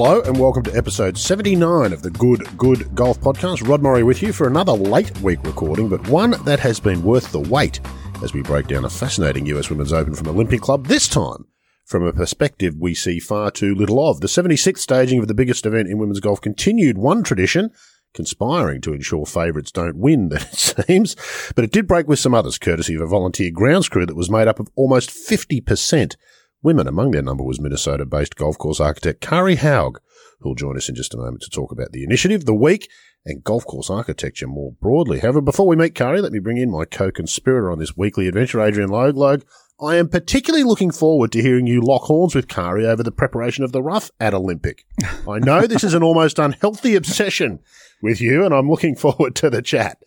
[0.00, 3.66] Hello and welcome to episode 79 of the Good Good Golf Podcast.
[3.66, 7.32] Rod Murray with you for another late week recording, but one that has been worth
[7.32, 7.80] the wait
[8.22, 11.46] as we break down a fascinating US Women's Open from Olympic Club, this time
[11.84, 14.20] from a perspective we see far too little of.
[14.20, 17.72] The 76th staging of the biggest event in women's golf continued one tradition,
[18.14, 21.16] conspiring to ensure favourites don't win, that it seems,
[21.56, 24.30] but it did break with some others, courtesy of a volunteer grounds crew that was
[24.30, 26.14] made up of almost 50%
[26.62, 26.86] women.
[26.86, 30.00] Among their number was Minnesota based golf course architect Kari Haug,
[30.40, 32.88] who'll join us in just a moment to talk about the initiative, the week,
[33.24, 35.20] and golf course architecture more broadly.
[35.20, 38.60] However, before we meet Kari, let me bring in my co-conspirator on this weekly adventure,
[38.60, 38.90] Adrian.
[38.90, 39.42] Logue,
[39.80, 43.62] I am particularly looking forward to hearing you lock horns with Kari over the preparation
[43.62, 44.84] of the rough at Olympic.
[45.28, 47.60] I know this is an almost unhealthy obsession
[48.02, 49.98] with you, and I'm looking forward to the chat.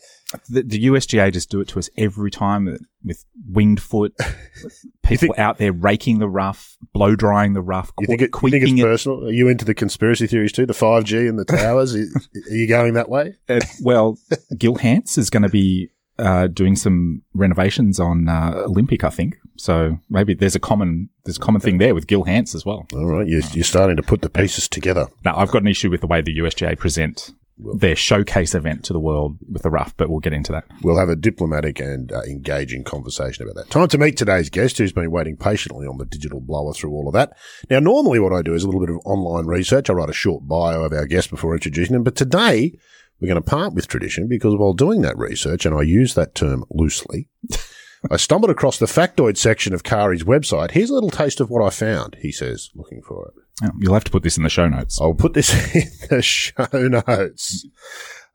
[0.49, 4.15] The, the USGA just do it to us every time with winged foot,
[5.03, 8.49] people think- out there raking the rough, blow drying the rough, You think, it, you
[8.49, 9.25] think it's personal?
[9.27, 10.65] Are you into the conspiracy theories too?
[10.65, 11.95] The 5G and the towers?
[11.95, 12.05] Are
[12.49, 13.35] you going that way?
[13.49, 14.17] Uh, well,
[14.57, 19.37] Gil Hanse is going to be uh, doing some renovations on uh, Olympic, I think.
[19.57, 22.85] So maybe there's a common there's a common thing there with Gil Hanse as well.
[22.93, 25.07] All right, you're, you're starting to put the pieces together.
[25.25, 27.31] Now, I've got an issue with the way the USGA present
[27.75, 30.65] their showcase event to the world with the rough, but we'll get into that.
[30.81, 33.71] We'll have a diplomatic and uh, engaging conversation about that.
[33.71, 37.07] Time to meet today's guest who's been waiting patiently on the digital blower through all
[37.07, 37.37] of that.
[37.69, 39.89] Now, normally what I do is a little bit of online research.
[39.89, 42.73] I write a short bio of our guest before introducing them, but today
[43.19, 46.33] we're going to part with tradition because while doing that research, and I use that
[46.33, 47.29] term loosely,
[48.09, 50.71] I stumbled across the factoid section of Kari's website.
[50.71, 53.40] Here's a little taste of what I found, he says, looking for it.
[53.63, 54.99] Oh, you'll have to put this in the show notes.
[55.01, 57.65] I'll put this in the show notes.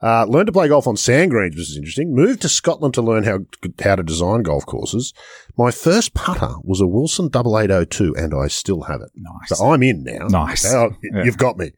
[0.03, 2.15] Uh, learn to play golf on sand greens, which is interesting.
[2.15, 3.39] Moved to Scotland to learn how
[3.83, 5.15] how to design golf courses.
[5.57, 9.11] My first putter was a Wilson 8802, and I still have it.
[9.17, 9.59] Nice.
[9.59, 10.27] So I'm in now.
[10.29, 10.71] Nice.
[10.71, 11.25] Now, Yeah.
[11.25, 11.73] You've got me.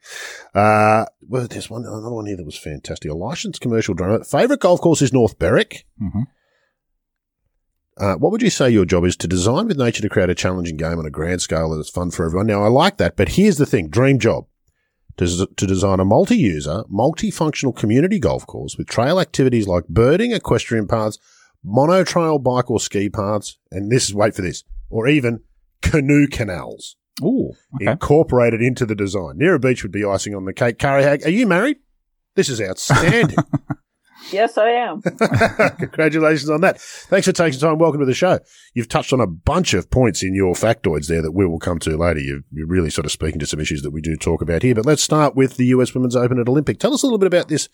[0.53, 3.09] Uh, well, there's one, another one here that was fantastic.
[3.09, 4.25] A licensed commercial drummer.
[4.25, 5.87] Favorite golf course is North Berwick.
[6.03, 6.25] Mhm.
[7.99, 10.35] Uh, what would you say your job is to design with nature to create a
[10.35, 12.47] challenging game on a grand scale that's fun for everyone?
[12.47, 14.47] Now, I like that, but here's the thing dream job
[15.17, 20.33] to, to design a multi user, multifunctional community golf course with trail activities like birding,
[20.33, 21.19] equestrian paths,
[21.65, 25.41] mono trail bike or ski paths, and this is, wait for this, or even
[25.83, 27.91] canoe canals Ooh, okay.
[27.91, 29.39] incorporated into the design.
[29.39, 30.79] Near a beach would be icing on the cake.
[30.79, 31.79] Kari Haug, are you married?
[32.37, 33.39] This is outstanding.
[34.31, 35.03] Yes, I am.
[35.79, 36.81] Congratulations on that.
[36.81, 37.79] Thanks for taking time.
[37.79, 38.39] Welcome to the show.
[38.75, 41.79] You've touched on a bunch of points in your factoids there that we will come
[41.81, 42.21] to later.
[42.21, 44.75] You're, you're really sort of speaking to some issues that we do talk about here.
[44.75, 46.79] But let's start with the US Women's Open at Olympic.
[46.79, 47.69] Tell us a little bit about this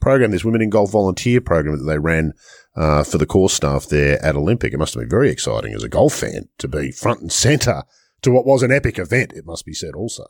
[0.00, 2.32] program, this Women in Golf volunteer program that they ran
[2.76, 4.72] uh, for the course staff there at Olympic.
[4.72, 7.82] It must have been very exciting as a golf fan to be front and centre
[8.22, 10.24] to what was an epic event, it must be said also.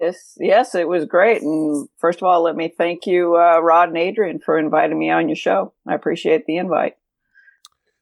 [0.00, 1.42] Yes, yes, it was great.
[1.42, 5.10] And first of all, let me thank you, uh, Rod and Adrian, for inviting me
[5.10, 5.72] on your show.
[5.86, 6.96] I appreciate the invite.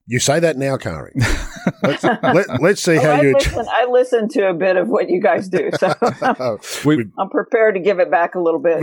[0.07, 1.13] You say that now, Kari.
[1.83, 3.33] Let's, let, let's see Oh, how I, you.
[3.35, 7.31] listen, I listen to a bit of what you guys do, so Oh, We- I'm
[7.31, 8.81] prepared to give it back a little bit.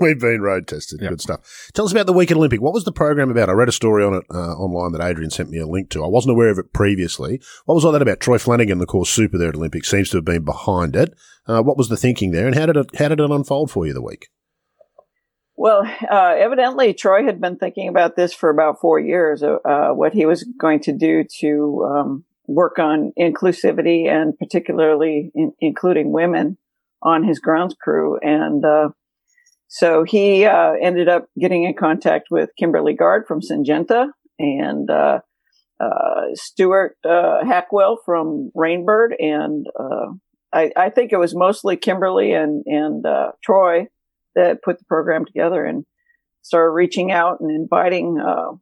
[0.00, 1.00] We've been road tested.
[1.02, 1.08] Yeah.
[1.08, 1.40] Good stuff.
[1.74, 2.60] Tell us about the Week at Olympic.
[2.60, 3.48] What was the program about?
[3.48, 6.04] I read a story on it uh, online that Adrian sent me a link to.
[6.04, 7.40] I wasn't aware of it previously.
[7.64, 8.20] What was all that about?
[8.20, 11.12] Troy Flanagan, the course super there at Olympic, seems to have been behind it.
[11.48, 13.86] Uh, what was the thinking there, and how did it how did it unfold for
[13.88, 14.28] you the week?
[15.60, 19.42] Well, uh, evidently, Troy had been thinking about this for about four years.
[19.42, 25.30] Uh, uh, what he was going to do to um, work on inclusivity and particularly
[25.34, 26.56] in, including women
[27.02, 28.88] on his grounds crew, and uh,
[29.68, 34.06] so he uh, ended up getting in contact with Kimberly Gard from Syngenta
[34.38, 35.18] and uh,
[36.36, 39.66] Stuart Hackwell from Rainbird, and
[40.54, 43.04] I, I think it was mostly Kimberly and and
[43.44, 43.88] Troy
[44.34, 45.84] that put the program together and
[46.42, 48.52] started reaching out and inviting uh,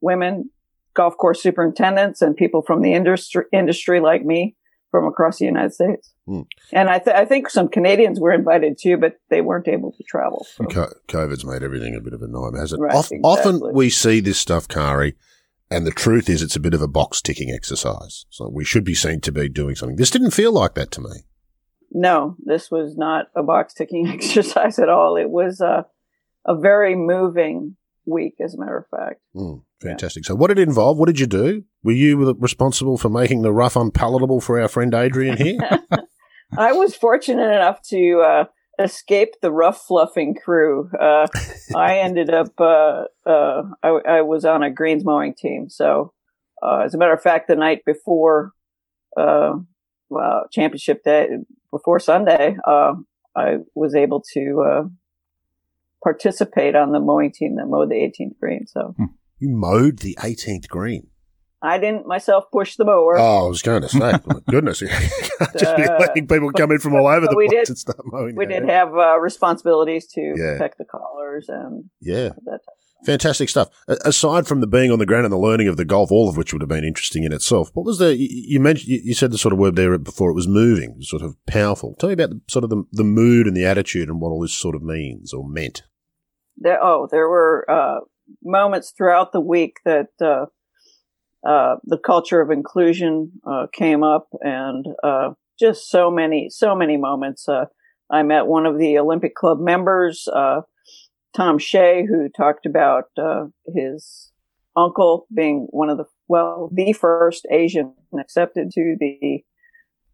[0.00, 0.50] women
[0.94, 4.54] golf course superintendents and people from the industry industry like me
[4.90, 6.14] from across the United States.
[6.24, 6.42] Hmm.
[6.72, 10.04] And I, th- I think some Canadians were invited too, but they weren't able to
[10.04, 10.46] travel.
[10.54, 10.64] So.
[10.66, 12.78] Co- COVID's made everything a bit of a nightmare, has it?
[12.78, 15.16] Right, Of- Often we see this stuff, Kari,
[15.68, 18.24] and the truth is it's a bit of a box ticking exercise.
[18.30, 19.96] So we should be seen to be doing something.
[19.96, 21.24] This didn't feel like that to me.
[21.94, 25.16] No, this was not a box ticking exercise at all.
[25.16, 25.86] It was a,
[26.44, 29.20] a very moving week, as a matter of fact.
[29.34, 30.24] Mm, fantastic.
[30.24, 30.98] So, what did it involve?
[30.98, 31.62] What did you do?
[31.84, 35.58] Were you responsible for making the rough unpalatable for our friend Adrian here?
[36.58, 38.44] I was fortunate enough to uh,
[38.82, 40.90] escape the rough fluffing crew.
[40.98, 41.28] Uh,
[41.76, 45.68] I ended up, uh, uh, I, I was on a greens mowing team.
[45.70, 46.12] So,
[46.60, 48.52] uh, as a matter of fact, the night before,
[50.16, 51.28] uh, championship day,
[51.70, 52.94] before Sunday, uh,
[53.36, 54.82] I was able to uh,
[56.02, 58.66] participate on the mowing team that mowed the 18th green.
[58.66, 58.94] So
[59.38, 61.08] You mowed the 18th green.
[61.62, 63.18] I didn't myself push the mower.
[63.18, 64.18] Oh, I was going to say, my
[64.50, 67.48] goodness, you can't just be Uh, letting people come in from all over the place
[67.50, 68.36] did- and start mowing.
[68.36, 70.52] we their did have uh, responsibilities to Yeah.
[70.58, 72.30] protect the collars and Yeah.
[72.44, 72.60] that.
[73.04, 73.68] Fantastic stuff.
[73.86, 76.36] Aside from the being on the ground and the learning of the golf, all of
[76.36, 79.38] which would have been interesting in itself, what was the, you, mentioned, you, said the
[79.38, 81.94] sort of word there before it was moving, sort of powerful.
[81.98, 84.40] Tell me about the, sort of the, the mood and the attitude and what all
[84.40, 85.82] this sort of means or meant.
[86.56, 88.00] There, oh, there were uh,
[88.42, 90.46] moments throughout the week that uh,
[91.46, 96.96] uh, the culture of inclusion uh, came up, and uh, just so many, so many
[96.96, 97.48] moments.
[97.48, 97.66] Uh,
[98.10, 100.28] I met one of the Olympic Club members,
[101.36, 104.30] Tom Shea, who talked about uh, his
[104.76, 109.44] uncle being one of the well, the first Asian accepted to the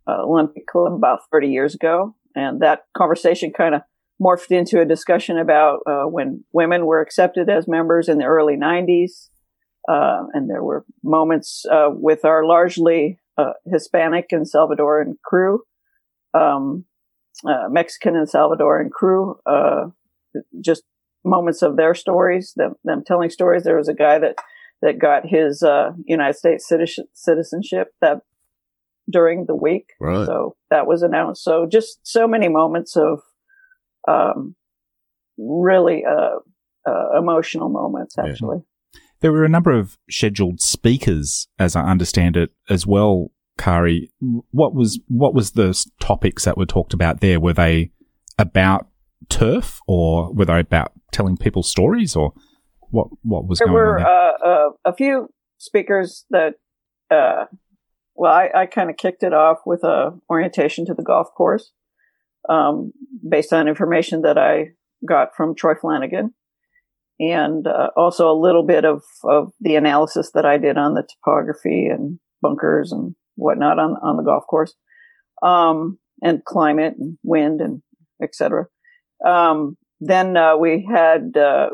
[0.09, 3.83] uh, Olympic Club about 30 years ago, and that conversation kind of
[4.21, 8.57] morphed into a discussion about uh, when women were accepted as members in the early
[8.57, 9.29] 90s.
[9.89, 15.63] Uh, and there were moments uh, with our largely uh, Hispanic and Salvadoran crew,
[16.35, 16.85] um,
[17.49, 19.41] uh, Mexican and Salvadoran crew,
[20.61, 20.83] just
[21.25, 23.65] moments of their stories, them, them telling stories.
[23.65, 24.37] There was a guy that,
[24.83, 28.19] that got his uh, United States citizen- citizenship that
[29.11, 29.91] during the week.
[30.01, 30.27] Right.
[30.27, 31.43] So that was announced.
[31.43, 33.21] So just so many moments of
[34.09, 34.55] um,
[35.37, 36.39] really uh,
[36.89, 38.31] uh, emotional moments, Yeah.
[38.31, 38.59] actually.
[39.21, 43.31] There were a number of scheduled speakers, as I understand it, as well.
[43.59, 44.11] Kari,
[44.51, 47.39] what was what was the topics that were talked about there?
[47.39, 47.91] Were they
[48.39, 48.89] about
[49.29, 52.33] turf, or were they about telling people stories, or
[52.91, 53.09] what?
[53.23, 54.13] What was There going were on there?
[54.13, 55.29] uh, uh, a few
[55.59, 56.55] speakers that,
[57.11, 57.47] uh,
[58.15, 61.73] well, I, I kind of kicked it off with a orientation to the golf course,
[62.49, 62.93] um,
[63.29, 64.71] based on information that I
[65.07, 66.35] got from Troy Flanagan,
[67.19, 71.03] and uh, also a little bit of of the analysis that I did on the
[71.03, 74.75] topography and bunkers and whatnot on on the golf course,
[75.43, 77.83] um, and climate and wind and
[78.23, 78.67] etc.
[79.27, 81.71] Um, then uh, we had uh,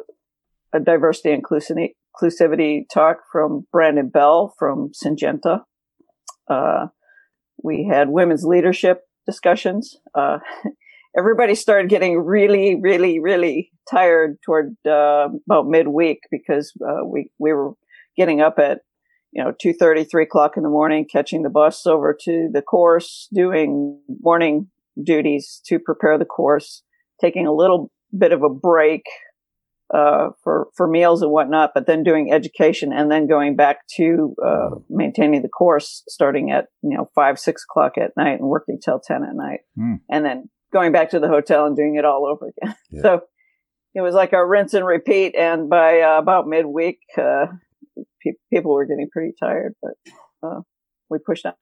[0.72, 5.62] a diversity and inclusi- inclusivity talk from Brandon Bell from Syngenta.
[6.48, 6.86] Uh,
[7.62, 9.96] we had women's leadership discussions.
[10.14, 10.38] Uh,
[11.18, 17.52] everybody started getting really, really, really tired toward uh, about midweek because uh, we we
[17.52, 17.72] were
[18.16, 18.80] getting up at
[19.32, 22.62] you know two thirty, three o'clock in the morning, catching the bus over to the
[22.62, 24.68] course, doing morning
[25.02, 26.82] duties to prepare the course,
[27.20, 29.02] taking a little bit of a break
[29.94, 34.34] uh, for for meals and whatnot, but then doing education and then going back to
[34.44, 38.78] uh, maintaining the course, starting at you know five six o'clock at night and working
[38.84, 39.94] till ten at night, Hmm.
[40.10, 42.74] and then going back to the hotel and doing it all over again.
[42.90, 43.02] Yeah.
[43.02, 43.20] So
[43.94, 45.34] it was like a rinse and repeat.
[45.38, 47.46] And by uh, about midweek, uh,
[48.22, 49.92] pe- people were getting pretty tired, but
[50.46, 50.60] uh,
[51.08, 51.54] we pushed on.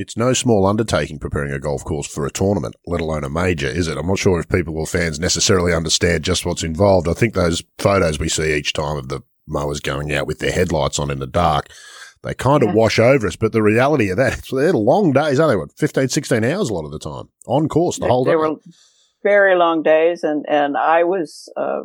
[0.00, 3.66] It's no small undertaking preparing a golf course for a tournament, let alone a major,
[3.68, 3.98] is it?
[3.98, 7.06] I'm not sure if people or fans necessarily understand just what's involved.
[7.06, 10.52] I think those photos we see each time of the mowers going out with their
[10.52, 11.68] headlights on in the dark,
[12.22, 12.76] they kind of Yeah.
[12.76, 13.36] wash over us.
[13.36, 15.56] But the reality of that, they're long days, aren't they?
[15.56, 18.30] What, 15, 16 hours a lot of the time on course the They- whole day.
[18.30, 18.56] they were
[19.22, 21.82] very long days, and and I was uh,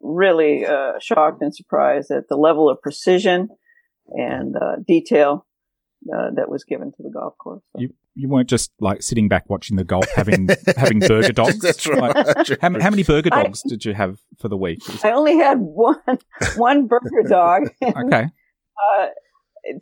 [0.00, 3.48] really uh, shocked and surprised at the level of precision
[4.08, 5.46] and uh, detail
[6.14, 7.62] uh, that was given to the golf course.
[7.72, 11.58] So- You you weren't just like sitting back watching the golf, having having burger dogs.
[11.60, 12.48] That's Like, right.
[12.60, 14.80] how, how many burger I- dogs did you have for the week?
[15.04, 15.96] I only had one
[16.56, 17.62] one burger dog.
[17.82, 19.06] Okay, uh,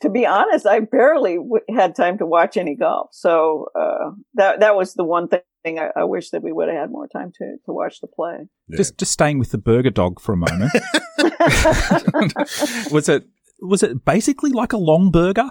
[0.03, 3.09] to be honest, I barely w- had time to watch any golf.
[3.13, 6.77] So uh, that that was the one thing I, I wish that we would have
[6.77, 8.49] had more time to to watch the play.
[8.69, 8.77] Yeah.
[8.77, 10.73] just just staying with the burger dog for a moment.
[12.93, 13.25] was it
[13.61, 15.51] was it basically like a long burger?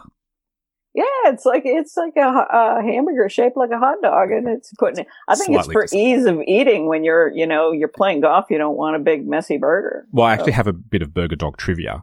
[0.97, 4.73] Yeah, it's like it's like a, a hamburger shaped like a hot dog, and it's
[4.79, 5.05] putting.
[5.27, 8.45] I think it's for ease of eating when you're you know you're playing golf.
[8.49, 10.07] You don't want a big messy burger.
[10.11, 12.01] Well, I actually have a bit of burger dog trivia.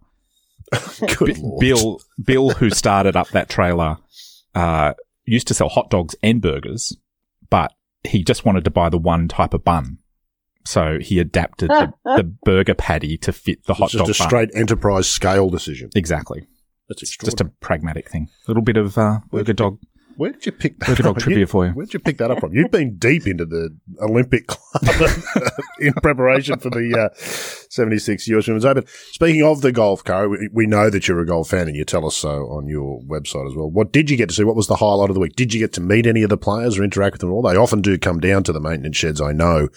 [1.18, 1.60] Good B- Lord.
[1.60, 3.96] Bill Bill, who started up that trailer,
[4.54, 6.96] uh, used to sell hot dogs and burgers,
[7.50, 7.72] but
[8.04, 9.98] he just wanted to buy the one type of bun.
[10.66, 14.18] So he adapted the, the burger patty to fit the hot It's just dog a
[14.18, 14.28] bun.
[14.28, 15.90] straight enterprise scale decision.
[15.96, 16.46] Exactly.
[17.00, 18.28] That's Just a pragmatic thing.
[18.46, 19.78] A little bit of uh, burger dog
[20.16, 21.16] Where did you pick that up?
[21.16, 21.72] at trivia for you.
[21.72, 22.52] Where did you pick that up from?
[22.54, 25.10] You've been deep into the Olympic club
[25.80, 27.14] in preparation for the uh,
[27.70, 28.84] 76 US Women's Open.
[29.10, 31.84] Speaking of the golf, Kari, we, we know that you're a golf fan and you
[31.84, 33.68] tell us so on your website as well.
[33.68, 34.44] What did you get to see?
[34.44, 35.34] What was the highlight of the week?
[35.34, 37.42] Did you get to meet any of the players or interact with them at all?
[37.42, 39.68] They often do come down to the maintenance sheds, I know,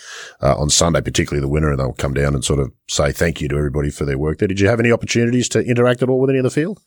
[0.42, 3.42] uh, on Sunday, particularly the winner, and they'll come down and sort of say thank
[3.42, 4.48] you to everybody for their work there.
[4.48, 6.80] Did you have any opportunities to interact at all with any of the field?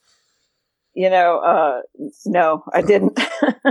[0.94, 1.80] You know, uh,
[2.26, 3.14] no, I didn't.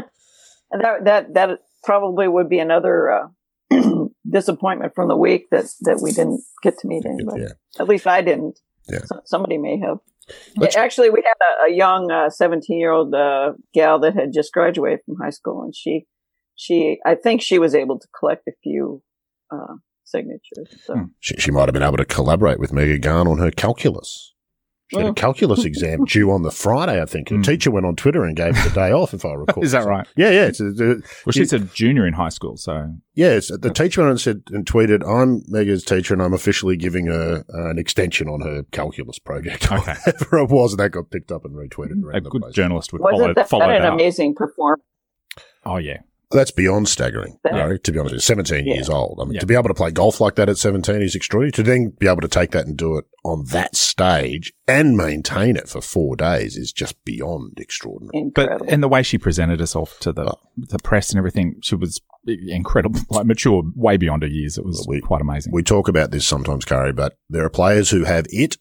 [0.72, 3.28] that that that probably would be another uh,
[4.30, 7.42] disappointment from the week that that we didn't get to meet anybody.
[7.44, 7.54] Yeah.
[7.80, 8.60] At least I didn't.
[8.90, 9.00] Yeah.
[9.06, 9.98] So- somebody may have.
[10.58, 15.16] Let's- Actually, we had a, a young seventeen-year-old uh, gal that had just graduated from
[15.22, 16.06] high school, and she
[16.56, 19.02] she I think she was able to collect a few
[19.52, 20.70] uh, signatures.
[20.86, 21.04] So Hmm.
[21.20, 24.34] She, she might have been able to collaborate with Megha Ganne on her calculus.
[24.92, 25.16] She had a Mm.
[25.16, 27.30] calculus exam due on the Friday, I think.
[27.30, 27.44] Her Mm.
[27.44, 29.64] teacher went on Twitter and gave her the day off, if I recall.
[29.64, 30.08] Is that right?
[30.18, 30.46] Yeah, yeah.
[30.48, 34.12] It's, uh, Well, she's a junior in high school, so yeah, the teacher went on
[34.12, 38.28] and said and tweeted, "I'm Megha's teacher, and I'm officially giving her uh, an extension
[38.28, 39.94] on her calculus project, Okay.
[40.06, 42.54] whatever it was." And that got picked up and retweeted around a the good place.
[42.56, 43.94] journalist would follow, wasn't that, follow that an that up.
[43.94, 44.82] amazing performance?
[45.66, 46.00] Oh yeah,
[46.32, 47.56] That's beyond staggering, Yeah.
[47.56, 48.14] Larry, to be honest.
[48.14, 48.26] with you.
[48.26, 48.76] 17 Yeah.
[48.76, 49.18] years old.
[49.20, 49.40] I mean, Yeah.
[49.40, 51.52] to be able to play golf like that at 17 is extraordinary.
[51.54, 55.56] To then be able to take that and do it on that stage and maintain
[55.58, 58.12] it for four days is just beyond extraordinary.
[58.26, 58.60] Incredible.
[58.66, 60.40] but and the way she presented herself to the Oh.
[60.56, 64.58] the press and everything, she was incredible, like mature, way beyond her years.
[64.58, 65.52] It was Well, we- quite amazing.
[65.52, 68.58] We talk about this sometimes, Kari, but there are players who have it,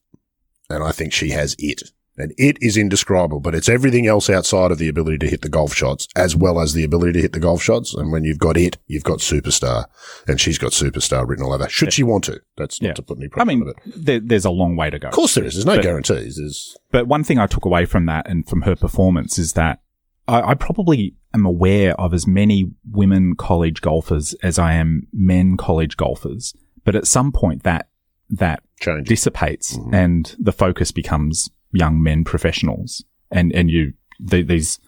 [0.71, 1.83] and I think she has it.
[2.19, 5.49] And it is indescribable, but it's everything else outside of the ability to hit the
[5.49, 7.95] golf shots, as well as the ability to hit the golf shots.
[7.95, 9.85] And when you've got it, you've got superstar,
[10.27, 11.69] and she's got superstar written all over.
[11.69, 12.41] Should she want to?
[12.57, 12.95] That's not Yeah.
[12.95, 15.09] to put any I pressure mean, there, there's a long way to go.
[15.09, 15.55] Of course, there is.
[15.55, 16.37] There's no But- guarantees.
[16.37, 19.81] There's But one thing I took away from that and from her performance is that
[20.27, 25.57] I, I probably am aware of as many women college golfers as I am men
[25.57, 26.53] college golfers.
[26.85, 27.89] But at some point that,
[28.31, 29.07] that change.
[29.09, 29.95] dissipates Mhm.
[29.95, 34.79] and the focus becomes young men professionals and, and you, the, these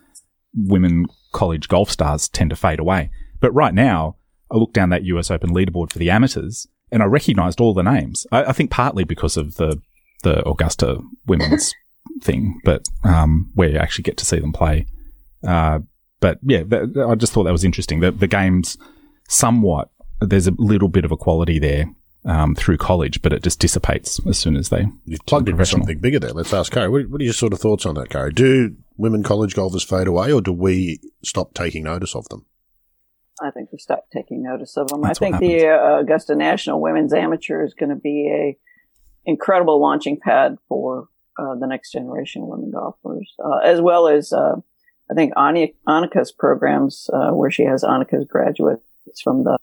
[0.55, 3.11] women college golf stars tend to fade away.
[3.41, 4.17] But right now,
[4.51, 7.83] I look down that US Open leaderboard for the amateurs and I recognized all the
[7.83, 8.27] names.
[8.33, 9.81] I, I think partly because of the,
[10.23, 11.73] the Augusta women's
[12.23, 14.87] thing, but, um, where you actually get to see them play.
[15.47, 15.81] Uh,
[16.21, 18.01] but yeah, that, I just thought that was interesting.
[18.01, 18.77] The, the games
[19.29, 21.87] somewhat, there's a little bit of equality there
[22.25, 24.87] um, through college, but it just dissipates as soon as they.
[25.05, 26.33] You've plugged into something bigger there.
[26.33, 26.89] Let's ask Kari.
[26.89, 28.33] What, what are your sort of thoughts on that, Kari?
[28.33, 32.47] Do women college golfers fade away, or do we stop taking notice of them?
[33.43, 35.01] I think we stopped taking notice of them.
[35.01, 38.59] That's I think the uh, Augusta National Women's Amateur is going to be a
[39.25, 41.09] incredible launching pad for
[41.39, 44.57] uh, the next generation of women golfers, uh, as well as uh,
[45.11, 48.85] I think Anya, Annika's programs, uh, where she has Annika's graduates
[49.23, 49.57] from the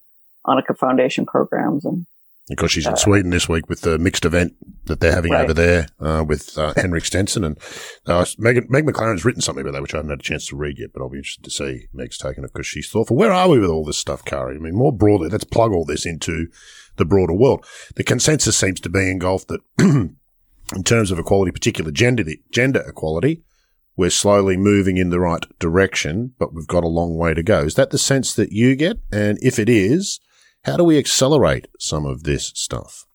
[0.45, 2.05] Annika Foundation programs, and
[2.49, 4.53] Because she's in Sweden this week with the mixed event
[4.85, 5.43] that they're having Right.
[5.43, 7.43] over there uh, with uh, Henrik Stenson.
[7.43, 7.57] And
[8.05, 10.55] uh, Meg, Meg MacLaren's written something about that, which I haven't had a chance to
[10.55, 13.17] read yet, but I'll be interested to see Meg's taken it because she's thoughtful.
[13.17, 14.55] Where are we with all this stuff, Kari?
[14.55, 16.47] I mean, more broadly, let's plug all this into
[16.95, 17.65] the broader world.
[17.95, 22.83] The consensus seems to be in golf that in terms of equality, particular gender, gender
[22.87, 23.43] equality,
[23.97, 27.61] we're slowly moving in the right direction, but we've got a long way to go.
[27.61, 28.99] Is that the sense that you get?
[29.11, 30.19] And if it is,
[30.67, 33.05] how do we accelerate some of this stuff?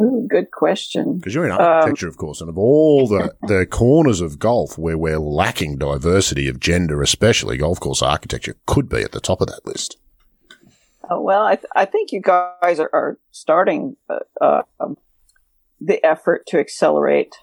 [0.00, 1.18] ooh, good question.
[1.18, 4.78] Because you're in Um, architecture, of course, and of all the, the corners of golf
[4.78, 9.40] where we're lacking diversity of gender, especially golf course architecture, could be at the top
[9.40, 9.98] of that list.
[11.10, 13.96] Uh, well, I, th- I think you guys are, are starting
[14.40, 14.96] uh, um,
[15.80, 17.34] the effort to accelerate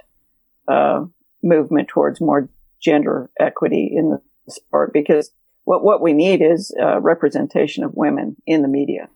[0.68, 1.06] uh,
[1.44, 2.50] movement towards more
[2.82, 5.32] gender equity in the sport because
[5.68, 9.10] what what we need is uh, representation of women in the media.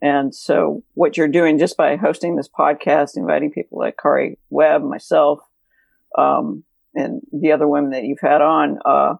[0.00, 4.82] And so, what you're doing just by hosting this podcast, inviting people like Kari Webb,
[4.84, 5.40] myself,
[6.16, 9.16] um, and the other women that you've had on, uh,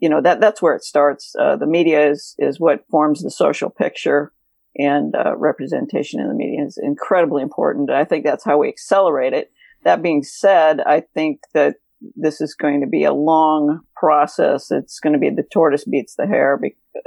[0.00, 1.36] you know that that's where it starts.
[1.38, 4.32] Uh, the media is is what forms the social picture,
[4.74, 7.90] and uh, representation in the media is incredibly important.
[7.90, 9.52] I think that's how we accelerate it.
[9.84, 11.76] That being said, I think that
[12.16, 14.70] this is going to be a long process.
[14.70, 16.60] It's going to be the tortoise beats the hare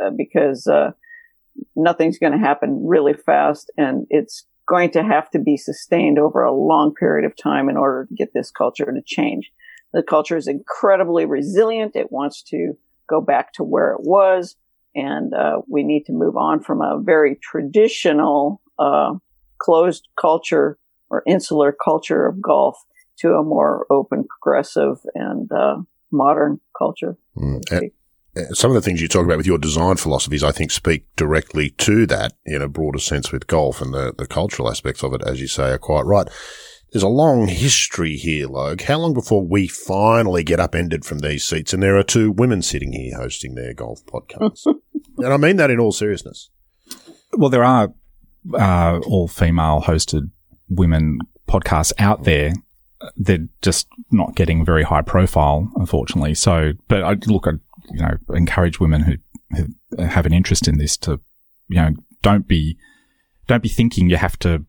[0.04, 0.92] uh, because uh,
[1.76, 6.44] nothing's going to happen really fast, and it's going to have to be sustained over
[6.44, 9.52] a long period of time in order to get this culture to change.
[9.94, 11.96] The culture is incredibly resilient.
[11.96, 12.74] It wants to
[13.10, 14.56] go back to where it was.
[14.96, 19.14] And uh, we need to move on from a very traditional uh,
[19.58, 20.78] closed culture
[21.10, 22.78] or insular culture of golf
[23.22, 25.78] to a more open, progressive, and uh,
[26.12, 27.18] modern culture.
[27.38, 27.62] Mm.
[27.72, 27.92] And,
[28.54, 31.72] some of the things you talk about with your design philosophies, I think, speak directly
[31.80, 35.22] to that in a broader sense with golf and the, the cultural aspects of it,
[35.26, 36.30] as you say, are quite right.
[36.92, 38.82] There's a long history here, Logue.
[38.82, 42.62] How long before we finally get upended from these seats and there are two women
[42.62, 44.66] sitting here hosting their golf podcasts?
[45.18, 46.50] and I mean that in all seriousness.
[47.34, 47.94] Well, there are
[48.54, 50.32] uh, all female hosted
[50.70, 52.54] women podcasts out there.
[53.16, 56.36] They're just not getting very high profile, unfortunately.
[56.36, 57.52] So, but I look, I
[57.90, 59.16] you know encourage women who,
[59.56, 61.20] who have an interest in this to
[61.68, 61.90] you know
[62.22, 62.78] don't be
[63.48, 64.66] don't be thinking you have to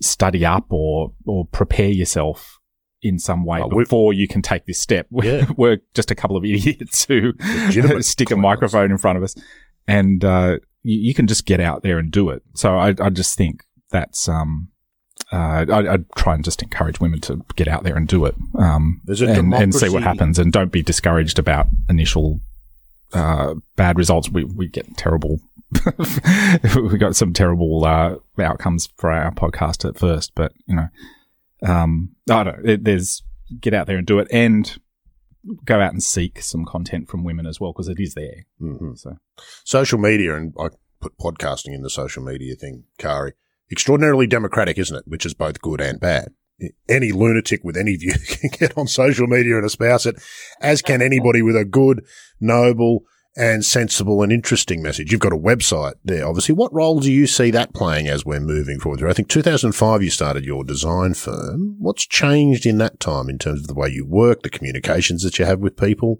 [0.00, 2.58] study up or or prepare yourself
[3.02, 5.06] in some way oh, before you can take this step.
[5.22, 5.46] Yeah.
[5.56, 7.32] We're just a couple of idiots who
[8.00, 9.34] stick a microphone in front of us,
[9.86, 12.42] and uh, you, you, can just get out there and do it.
[12.54, 14.68] So I, I just think that's um,
[15.32, 18.34] uh, I, would try and just encourage women to get out there and do it,
[18.58, 22.40] um, and, and, see what happens, and don't be discouraged about initial
[23.14, 24.28] uh, bad results.
[24.28, 25.40] We we get terrible
[26.76, 30.88] we got some terrible uh, outcomes for our podcast at first, but you know,
[31.62, 32.68] um, I don't.
[32.68, 33.22] It, there's
[33.60, 34.78] get out there and do it, and
[35.64, 38.46] go out and seek some content from women as well because it is there.
[38.60, 38.94] Mm-hmm.
[38.94, 39.16] So,
[39.64, 40.68] social media, and I
[41.00, 43.32] put podcasting in the social media thing, Kari.
[43.72, 45.04] Extraordinarily democratic, isn't it?
[45.06, 46.28] Which is both good and bad.
[46.88, 50.22] Any lunatic with any view can get on social media and espouse it,
[50.60, 52.04] as can anybody with a good,
[52.40, 55.10] noble, and sensible and interesting message.
[55.10, 56.54] You've got a website there, obviously.
[56.54, 59.02] What role do you see that playing as we're moving forward?
[59.04, 61.76] I think 2005 you started your design firm.
[61.78, 65.38] What's changed in that time in terms of the way you work, the communications that
[65.38, 66.18] you have with people,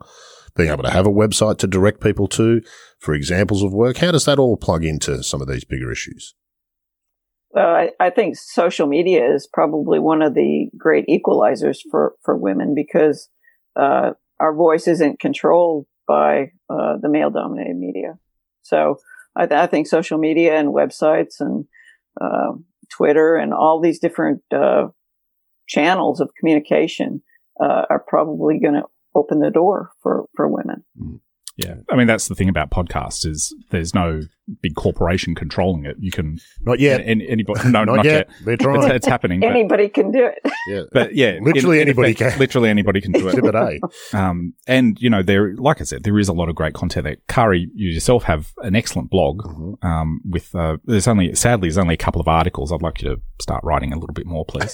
[0.56, 2.62] being able to have a website to direct people to
[2.98, 3.98] for examples of work?
[3.98, 6.34] How does that all plug into some of these bigger issues?
[7.52, 12.36] Well, I, I think social media is probably one of the great equalizers for, for
[12.36, 13.28] women because
[13.76, 18.18] uh, our voice isn't controlled by uh, the male dominated media.
[18.62, 18.96] So
[19.36, 21.66] I, th- I, think social media and websites and
[22.20, 22.52] uh,
[22.90, 24.88] Twitter and all these different uh,
[25.68, 27.22] channels of communication
[27.60, 30.84] uh, are probably going to open the door for, for women.
[31.00, 31.20] Mm.
[31.56, 31.74] Yeah.
[31.90, 34.22] I mean, that's the thing about podcasts is there's no
[34.60, 35.96] big corporation controlling it.
[35.98, 37.02] You can not yet.
[37.04, 37.60] Any, anybody?
[37.64, 38.28] No, not, not yet.
[38.28, 38.44] yet.
[38.44, 38.82] They're trying.
[38.82, 39.44] It's, it's happening.
[39.44, 40.38] anybody can do it.
[40.68, 42.38] Yeah, but yeah, literally in, anybody effect, can.
[42.38, 43.34] Literally anybody can do it.
[43.34, 43.80] Exhibit A.
[44.16, 47.02] Um, and you know, there, like I said, there is a lot of great content
[47.02, 47.16] there.
[47.26, 49.42] Kari, you yourself have an excellent blog.
[49.42, 49.84] Mm-hmm.
[49.84, 52.70] Um, with uh, there's only sadly there's only a couple of articles.
[52.70, 54.72] I'd like you to start writing a little bit more, please.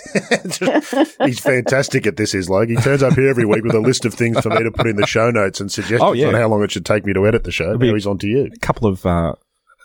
[1.24, 2.34] He's fantastic at this.
[2.34, 4.62] Is like he turns up here every week with a list of things for me
[4.62, 6.28] to put in the show notes and suggestions oh, yeah.
[6.28, 7.72] on how long it should take me to edit the show.
[7.74, 8.50] Now he's on to you.
[8.54, 9.04] A couple of.
[9.04, 9.34] Uh,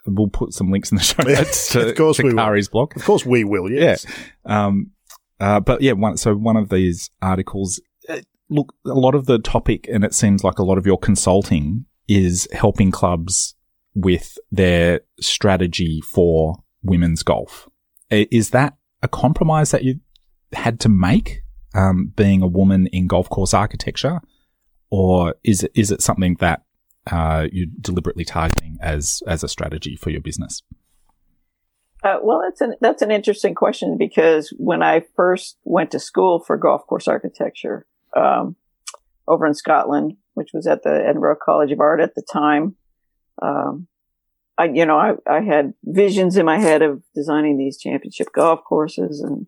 [0.06, 2.88] we'll put some links in the show notes to, of course to we Kari's will.
[2.88, 2.98] blog.
[2.98, 4.06] Of course we will, yes.
[4.46, 4.66] Yeah.
[4.66, 4.92] Um,
[5.40, 8.20] uh, but yeah, one, so one of these articles, uh,
[8.50, 11.86] look, a lot of the topic, and it seems like a lot of your consulting
[12.08, 13.56] is helping clubs
[13.96, 17.70] with their strategy for women's golf.
[18.10, 20.00] Is that a compromise that you
[20.52, 21.44] had to make,
[21.74, 24.20] um, being a woman in golf course architecture?
[24.90, 26.64] Or is it, is it something that
[27.12, 30.62] uh, you're deliberately targeting as as a strategy for your business?
[32.04, 36.40] Uh, well, that's an that's an interesting question because when I first went to school
[36.40, 37.86] for golf course architecture
[38.16, 38.58] um,
[39.28, 42.76] over in Scotland, which was at the Edinburgh College of Art at the time,
[43.42, 43.88] um,
[44.58, 48.64] I you know I, I had visions in my head of designing these championship golf
[48.64, 49.48] courses and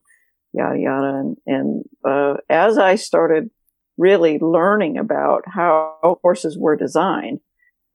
[0.54, 3.50] yada yada and and uh, as I started
[3.97, 7.39] really learning about how courses were designed,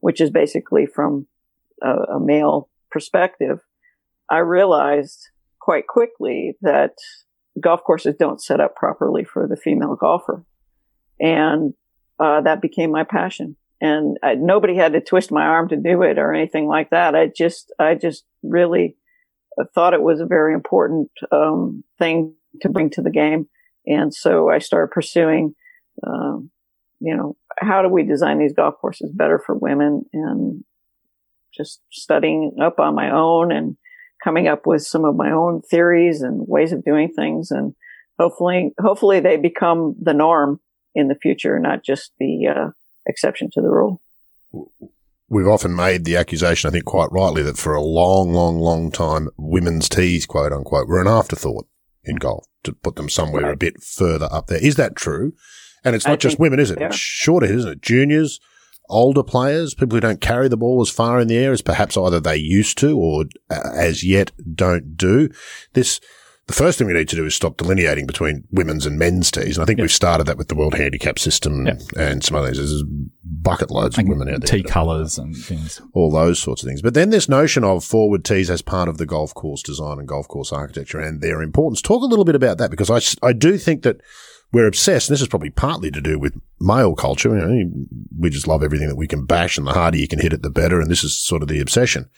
[0.01, 1.27] which is basically from
[1.83, 3.61] a, a male perspective,
[4.31, 5.29] I realized
[5.61, 6.95] quite quickly that
[7.61, 10.45] golf courses don't set up properly for the female golfer.
[11.21, 11.75] And
[12.19, 13.57] uh, that became my passion.
[13.81, 17.15] And I, nobody had to twist my arm to do it or anything like that.
[17.15, 18.97] I just, I just really
[19.75, 23.49] thought it was a very important um, thing to bring to the game.
[23.87, 25.55] And so I started pursuing
[26.07, 26.51] um,
[27.01, 30.65] you know, how do we design these golf courses better for women and
[31.57, 33.77] just studying up on my own and
[34.23, 37.51] coming up with some of my own theories and ways of doing things.
[37.51, 37.75] And
[38.19, 40.61] hopefully, hopefully they become the norm
[40.95, 42.71] in the future, not just the uh,
[43.07, 44.01] exception to the rule.
[45.29, 48.91] We've often made the accusation, I think quite rightly, that for a long, long, long
[48.91, 51.67] time, women's tees, quote unquote, were an afterthought
[52.05, 53.55] in golf to put them somewhere right.
[53.55, 54.63] a bit further up there.
[54.63, 55.33] Is that true?
[55.85, 56.81] And it's not I just women, is it?
[56.81, 57.81] It's shorter, isn't it?
[57.83, 58.41] Juniors,
[58.89, 61.97] older players, people who don't carry the ball as far in the air as perhaps
[61.97, 65.29] either they used to or uh, as yet don't do.
[65.75, 66.01] This,
[66.49, 69.57] the first thing we need to do is stop delineating between women's and men's tees.
[69.57, 69.85] And I think Yep.
[69.85, 71.81] we've started that with the World Handicap System Yep.
[71.97, 72.59] and some other things.
[72.59, 72.83] There's
[73.23, 74.59] bucket loads of women out there.
[74.59, 75.81] Tea colours and things.
[75.95, 76.83] all those sorts of things.
[76.83, 80.09] But then this notion of forward tees as part of the golf course design and
[80.09, 81.81] golf course architecture and their importance.
[81.81, 84.01] Talk a little bit about that because I, I do think that
[84.53, 87.29] we're obsessed, and this is probably partly to do with male culture.
[87.31, 87.87] You know,
[88.19, 90.43] we just love everything that we can bash, and the harder you can hit it,
[90.43, 90.81] the better.
[90.81, 92.09] And this is sort of the obsession.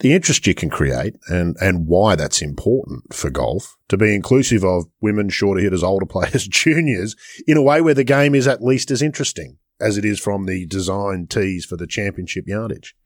[0.00, 4.64] The interest you can create and, and why that's important for golf to be inclusive
[4.64, 7.14] of women, shorter hitters, older players, juniors
[7.46, 10.46] in a way where the game is at least as interesting as it is from
[10.46, 12.96] the design tees for the championship yardage.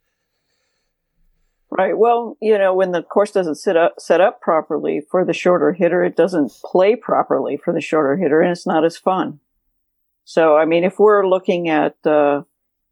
[1.72, 1.96] Right.
[1.96, 5.72] Well, you know, when the course doesn't set up set up properly for the shorter
[5.72, 9.38] hitter, it doesn't play properly for the shorter hitter, and it's not as fun.
[10.24, 12.42] So, I mean, if we're looking at uh,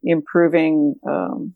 [0.01, 1.55] improving, um,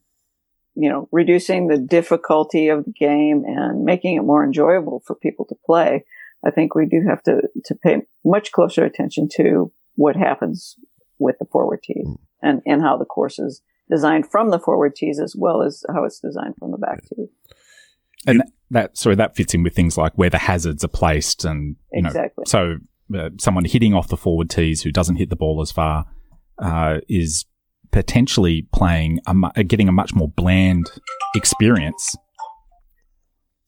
[0.75, 5.45] you know, reducing the difficulty of the game and making it more enjoyable for people
[5.45, 6.03] to play,
[6.45, 10.75] I think we do have to to pay much closer attention to what happens
[11.19, 12.03] with the forward tee
[12.41, 13.61] and and how the course is
[13.93, 17.27] designed from the forward tees as well as how it's designed from the back tee.
[18.25, 21.45] And that, that sorry, that fits in with things like where the hazards are placed,
[21.45, 22.45] and you know, Exactly.
[22.47, 22.77] so
[23.17, 26.05] uh, someone hitting off the forward tees who doesn't hit the ball as far
[26.59, 27.45] uh, is
[27.91, 30.85] potentially playing a mu- uh, getting a much more bland
[31.35, 32.15] experience.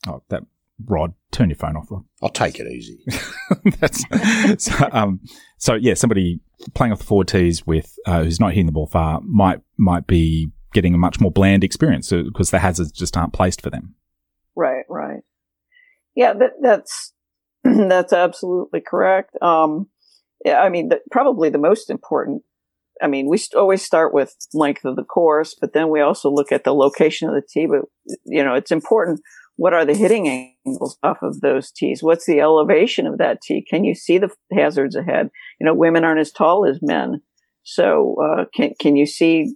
[0.07, 0.43] Oh, that
[0.83, 2.03] Rod, turn your phone off, Rod.
[2.21, 2.99] I'll take it easy.
[3.79, 4.03] That's
[4.65, 5.21] so, um,
[5.57, 6.39] so yeah, somebody
[6.73, 10.07] playing off the forward tees with uh, who's not hitting the ball far might might
[10.07, 13.69] be getting a much more bland experience uh, because the hazards just aren't placed for
[13.69, 13.95] them.
[14.55, 15.21] Right, right.
[16.15, 17.13] Yeah, that, that's
[17.63, 19.35] that's absolutely correct.
[19.41, 19.87] Um,
[20.43, 22.43] yeah, I mean, the, probably the most important.
[23.01, 26.29] I mean, we st- always start with length of the course, but then we also
[26.29, 27.65] look at the location of the tee.
[27.65, 27.81] But
[28.25, 29.21] you know, it's important.
[29.57, 30.27] What are the hitting
[30.65, 32.03] angles off of those tees?
[32.03, 33.65] What's the elevation of that tee?
[33.67, 35.29] Can you see the hazards ahead?
[35.59, 37.21] You know, women aren't as tall as men,
[37.63, 39.55] so uh, can can you see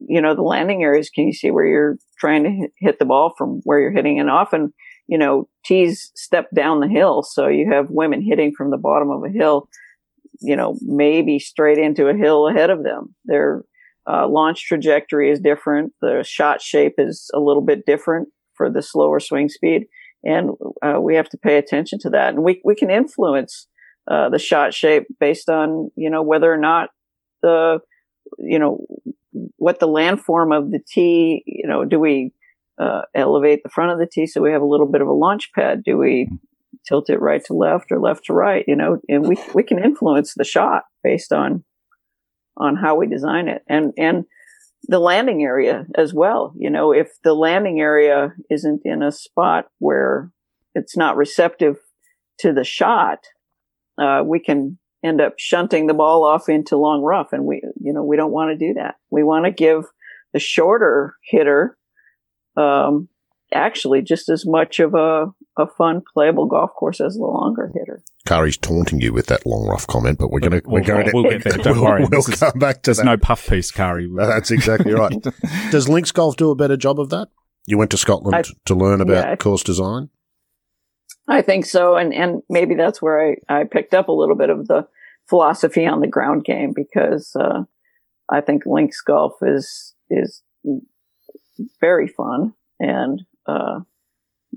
[0.00, 3.32] you know, the landing areas, can you see where you're trying to hit, the ball
[3.36, 4.20] from where you're hitting?
[4.20, 4.72] And often,
[5.06, 7.22] you know, tees step down the hill.
[7.22, 9.68] So you have women hitting from the bottom of a hill,
[10.40, 13.14] you know, maybe straight into a hill ahead of them.
[13.24, 13.64] Their
[14.08, 15.92] uh, launch trajectory is different.
[16.00, 19.86] The shot shape is a little bit different for the slower swing speed.
[20.24, 20.50] And
[20.82, 22.34] uh, we have to pay attention to that.
[22.34, 23.68] And we, we can influence
[24.10, 26.90] uh, the shot shape based on, you know, whether or not
[27.42, 27.78] the,
[28.38, 28.86] you know,
[29.56, 32.32] what the landform of the tee, you know, do we
[32.80, 35.12] uh, elevate the front of the tee so we have a little bit of a
[35.12, 35.82] launch pad?
[35.84, 36.28] Do we
[36.86, 38.64] tilt it right to left or left to right?
[38.66, 41.64] You know, and we we can influence the shot based on
[42.56, 44.24] on how we design it and and
[44.88, 46.52] the landing area as well.
[46.56, 50.30] You know, if the landing area isn't in a spot where
[50.74, 51.76] it's not receptive
[52.40, 53.20] to the shot,
[54.00, 57.32] uh, we can end up shunting the ball off into long rough.
[57.32, 58.96] And we, you know, we don't want to do that.
[59.10, 59.84] We want to give
[60.32, 61.76] the shorter hitter,
[62.56, 63.08] um,
[63.52, 65.26] actually just as much of a,
[65.58, 68.02] a fun playable golf course as the longer hitter.
[68.26, 71.06] Kari's taunting you with that long rough comment, but we're going to we're We'll- going
[71.06, 72.00] to we'll get there, don't we'll, worry.
[72.10, 73.04] we'll This is- come back to There's that.
[73.06, 74.10] no puff piece, Kari.
[74.14, 75.14] That's exactly right.
[75.70, 77.28] Does Links Golf do a better job of that?
[77.66, 80.10] You went to Scotland I- to learn about yeah, course design.
[81.28, 81.96] I think so.
[81.96, 84.86] And, and maybe that's where I, I picked up a little bit of the
[85.28, 87.62] philosophy on the ground game because, uh,
[88.30, 90.42] I think links golf is, is
[91.80, 93.80] very fun and, uh,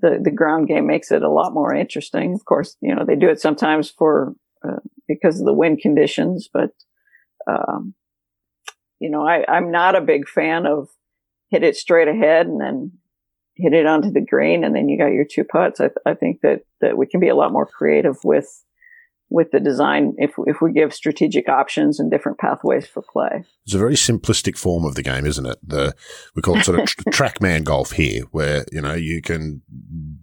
[0.02, 2.34] the, the ground game makes it a lot more interesting.
[2.34, 4.34] Of course, you know, they do it sometimes for,
[4.68, 6.72] uh, because of the wind conditions, but,
[7.48, 7.94] um,
[9.00, 10.90] you know, I, I'm not a big fan of
[11.50, 12.92] hit it straight ahead and then
[13.56, 15.80] hit it onto the green and then you got your two putts.
[15.80, 18.64] I, th- I think that, that we can be a lot more creative with,
[19.30, 23.44] with the design if, if we give strategic options and different pathways for play.
[23.66, 25.58] It's a very simplistic form of the game, isn't it?
[25.62, 25.96] The
[26.36, 29.62] we call it sort of tr- trackman golf here, where you know you can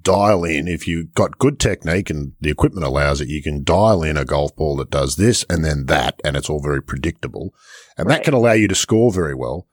[0.06, 3.28] dial in if you've got good technique and the equipment allows it.
[3.28, 6.48] You can dial in a golf ball that does this and then that, and it's
[6.48, 7.52] all very predictable,
[7.98, 9.66] and that can allow you to score very well.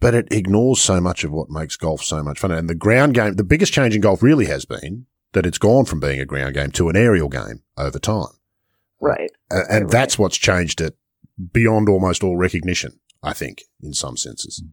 [0.00, 2.50] But it ignores so much of what makes golf so much fun.
[2.50, 5.84] And the ground game, the biggest change in golf really has been that it's gone
[5.84, 8.34] from being a ground game to an aerial game over time.
[9.00, 9.30] Right.
[9.50, 9.92] And, and Right.
[9.92, 10.96] that's what's changed it
[11.52, 14.62] beyond almost all recognition, I think, in some senses.
[14.64, 14.70] Mm.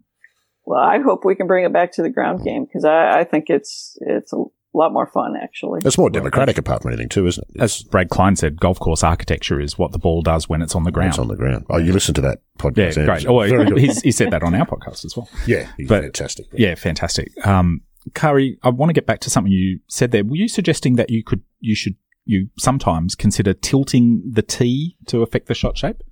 [0.69, 3.23] Well, I hope we can bring it back to the ground game because I, I
[3.23, 4.43] think it's, it's a
[4.75, 5.81] lot more fun actually.
[5.83, 7.59] It's more democratic apart from anything too, isn't it?
[7.59, 10.83] As Brad Klein said, golf course architecture is what the ball does when it's on
[10.83, 11.09] the ground.
[11.09, 11.65] It's on the ground.
[11.71, 12.77] Oh, you listen to that podcast?
[12.97, 13.05] yeah, podcast.
[13.05, 13.25] great.
[13.25, 15.27] Oh, Very he's, he said that on our podcast as well.
[15.47, 16.45] yeah, he's but- fantastic.
[16.53, 17.31] Yeah, fantastic.
[17.47, 17.81] Um,
[18.13, 20.23] Kari, I want to get back to something you said there.
[20.23, 25.23] Were you suggesting that you could, you should you sometimes consider tilting the tee to
[25.23, 26.03] affect the shot shape?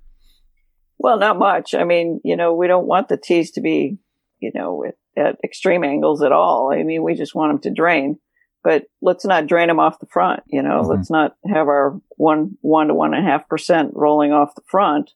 [0.98, 1.74] Well, not much.
[1.74, 3.98] I mean, you know, we don't want the tees to be,
[4.40, 6.72] you know, at, at extreme angles at all.
[6.72, 8.18] I mean, we just want them to drain,
[8.62, 10.42] but let's not drain them off the front.
[10.46, 10.90] You know, mm-hmm.
[10.90, 14.62] let's not have our one, one to one and a half percent rolling off the
[14.66, 15.12] front.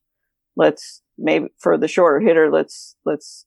[0.56, 3.46] Let's maybe for the shorter hitter, let's, let's,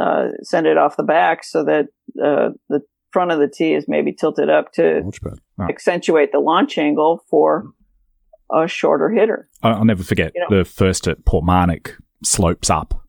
[0.00, 1.86] uh, send it off the back so that,
[2.22, 5.10] uh, the front of the tee is maybe tilted up to
[5.68, 7.72] accentuate the launch angle for
[8.52, 9.48] a shorter hitter.
[9.62, 10.58] I'll never forget you know?
[10.58, 13.06] the first at Port Portmarnock slopes up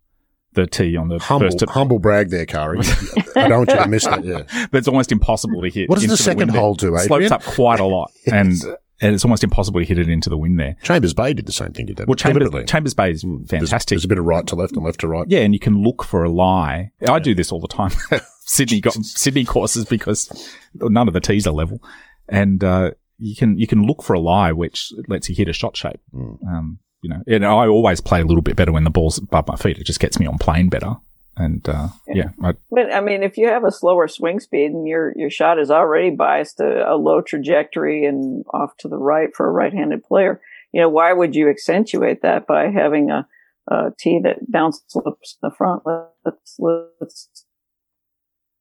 [0.53, 1.63] the tee on the humble, first.
[1.63, 2.79] At- humble brag there, Kari.
[3.35, 4.23] I don't want you to miss that.
[4.23, 5.89] Yeah, but it's almost impossible to hit.
[5.89, 6.97] What does the second the hole do?
[6.97, 7.07] Adrian?
[7.07, 8.63] Slopes up quite a lot, yes.
[8.63, 10.75] and and it's almost impossible to hit it into the wind there.
[10.83, 12.07] Chambers Bay did the same thing, did that?
[12.07, 13.49] Well, Chambers, Chambers Bay is fantastic.
[13.59, 15.25] There's, there's, a bit of right to left and left to right.
[15.27, 16.91] Yeah, and you can look for a lie.
[17.01, 17.19] I yeah.
[17.19, 17.91] do this all the time.
[18.45, 21.81] Sydney got Sydney courses because none of the tees are level,
[22.29, 25.53] and uh, you can you can look for a lie which lets you hit a
[25.53, 25.99] shot shape.
[26.13, 26.37] Mm.
[26.47, 29.47] Um, you know, and I always play a little bit better when the ball's above
[29.47, 29.77] my feet.
[29.77, 30.95] It just gets me on plane better.
[31.37, 34.71] And uh, yeah, yeah I, but I mean, if you have a slower swing speed
[34.71, 38.97] and your your shot is already biased to a low trajectory and off to the
[38.97, 40.41] right for a right-handed player,
[40.73, 43.27] you know, why would you accentuate that by having a,
[43.69, 45.83] a tee that down slips in the front?
[45.85, 47.45] Let's let's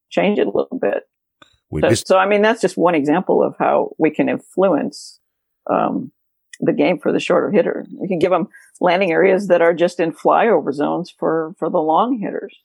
[0.08, 1.08] change it a little bit.
[1.72, 5.20] So, just- so, I mean, that's just one example of how we can influence
[5.68, 6.12] um,
[6.60, 7.86] the game for the shorter hitter.
[7.98, 8.48] We can give them
[8.80, 12.56] landing areas that are just in flyover zones for for the long hitters.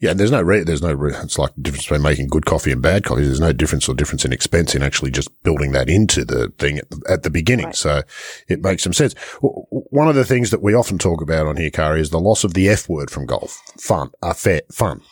[0.00, 2.46] Yeah, and there's no re- there's no re- it's like the difference between making good
[2.46, 3.24] coffee and bad coffee.
[3.24, 6.78] There's no difference or difference in expense in actually just building that into the thing
[6.78, 7.66] at the, at the beginning.
[7.66, 7.76] Right.
[7.76, 8.02] So
[8.48, 9.12] it makes some sense.
[9.42, 12.44] One of the things that we often talk about on here, Kari, is the loss
[12.44, 13.60] of the F word from golf.
[13.78, 15.02] Fun, uh, fair, fun,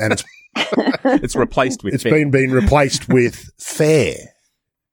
[0.00, 0.24] and it's
[1.04, 1.94] it's replaced with.
[1.94, 2.12] It's fair.
[2.12, 4.14] been been replaced with fair.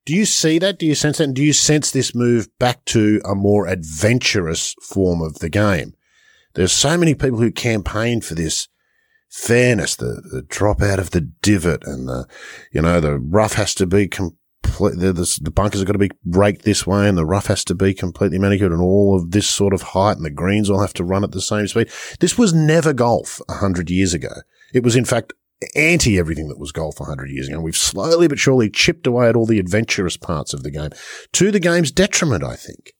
[0.05, 0.79] Do you see that?
[0.79, 1.25] Do you sense that?
[1.25, 5.93] And do you sense this move back to a more adventurous form of the game?
[6.55, 8.67] There's so many people who campaign for this
[9.29, 12.27] fairness, the, the drop out of the divot and the,
[12.71, 14.39] you know, the rough has to be complete.
[14.99, 17.63] The, the, the bunkers have got to be raked this way and the rough has
[17.65, 20.81] to be completely manicured and all of this sort of height and the greens all
[20.81, 21.89] have to run at the same speed.
[22.19, 24.33] This was never golf a hundred years ago.
[24.73, 25.33] It was in fact
[25.75, 27.55] anti everything that was golf 100 years ago.
[27.55, 30.91] And we've slowly but surely chipped away at all the adventurous parts of the game
[31.33, 32.93] to the game's detriment, I think.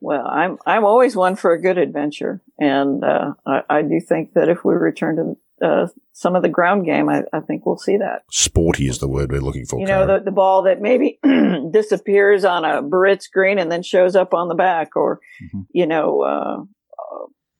[0.00, 4.34] Well, I'm I'm always one for a good adventure, and uh, I, I, do think
[4.34, 7.78] that if we return to uh, some of the ground game, I, I, think we'll
[7.78, 8.22] see that.
[8.30, 9.80] Sporty is the word we're looking for.
[9.80, 11.18] You know, the, the, ball that maybe
[11.70, 15.62] disappears on a Biarritz green and then shows up on the back, or mm-hmm.
[15.72, 16.64] you know, uh,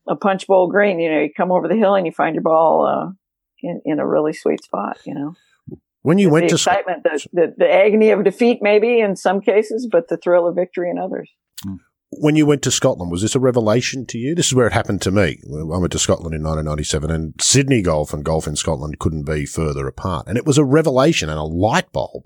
[0.07, 0.99] a punch bowl green.
[0.99, 3.13] You know, you come over the hill and you find your ball uh,
[3.65, 5.35] in, in a really sweet spot, you know.
[6.03, 9.41] When you went the to excitement, the, the, the, agony of defeat, maybe in some
[9.41, 11.31] cases, but the thrill of victory in others.
[11.63, 11.77] Hmm.
[12.11, 14.35] When you went to Scotland, was this a revelation to you?
[14.35, 15.41] This is where it happened to me.
[15.51, 19.47] I went to Scotland in 1997, and Sydney golf and golf in Scotland couldn't be
[19.47, 20.27] further apart.
[20.29, 22.25] And it was a revelation and a light bulb.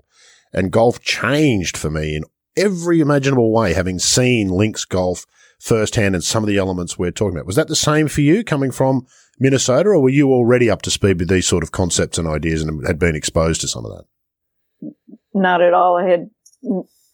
[0.53, 2.23] And golf changed for me in
[2.57, 5.25] every imaginable way, having seen links golf
[5.59, 7.45] firsthand and some of the elements we're talking about.
[7.45, 9.05] Was that the same for you coming from
[9.39, 12.61] Minnesota, or were you already up to speed with these sort of concepts and ideas
[12.61, 14.93] and had been exposed to some of that?
[15.33, 15.97] Not at all.
[15.97, 16.29] I had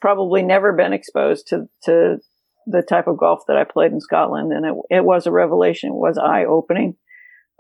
[0.02, 2.18] probably never been exposed to, to
[2.66, 5.90] the type of golf that I played in Scotland, and it, it was a revelation.
[5.90, 6.96] It was eye opening.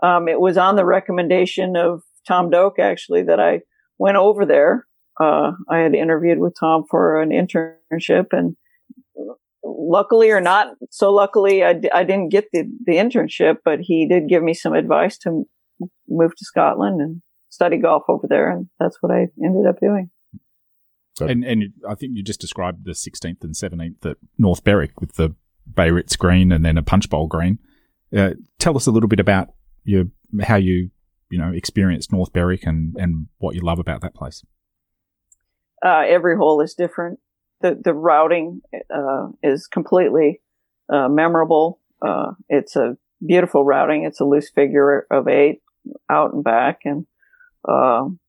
[0.01, 3.61] Um, it was on the recommendation of Tom Doak, actually, that I
[3.97, 4.87] went over there.
[5.19, 8.55] Uh, I had interviewed with Tom for an internship, and
[9.65, 14.07] luckily or not so luckily I d- I didn't get the, the internship but he
[14.07, 15.43] did give me some advice to
[16.07, 20.09] move to scotland and study golf over there and that's what i ended up doing.
[21.19, 25.13] And and i think you just described the 16th and 17th at north berwick with
[25.13, 25.35] the
[25.67, 27.59] Biarritz green and then a punch bowl green.
[28.15, 29.49] Uh, tell us a little bit about
[29.83, 30.05] your
[30.43, 30.89] how you
[31.29, 34.43] you know experienced north berwick and and what you love about that place.
[35.83, 37.19] Uh, every hole is different
[37.65, 38.61] the the routing
[38.93, 40.41] uh, is completely
[40.91, 41.79] uh, memorable.
[42.01, 44.03] Uh, it's a beautiful routing.
[44.05, 45.61] It's a loose figure of eight
[46.09, 47.05] out and back, and
[47.67, 48.19] um,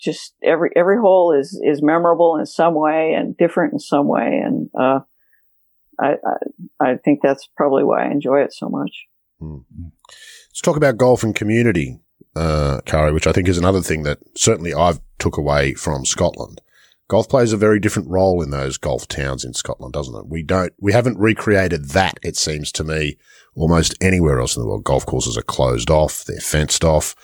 [0.00, 4.42] just every every hole is is memorable in some way and different in some way,
[4.44, 5.00] and uh,
[5.98, 6.14] I,
[6.80, 8.90] I, I think that's probably why I enjoy it so much.
[9.40, 9.88] Mm-hmm.
[10.48, 12.00] Let's talk about golf and community,
[12.36, 16.60] uh, Kari, which I think is another thing that certainly I've took away from Scotland
[17.08, 20.26] golf plays a very different role in those golf towns in Scotland, doesn't it?
[20.26, 23.18] We don't, we haven't recreated that, it seems to me,
[23.54, 24.84] almost anywhere else in the world.
[24.84, 26.24] Golf courses are closed off.
[26.24, 27.14] They're fenced off.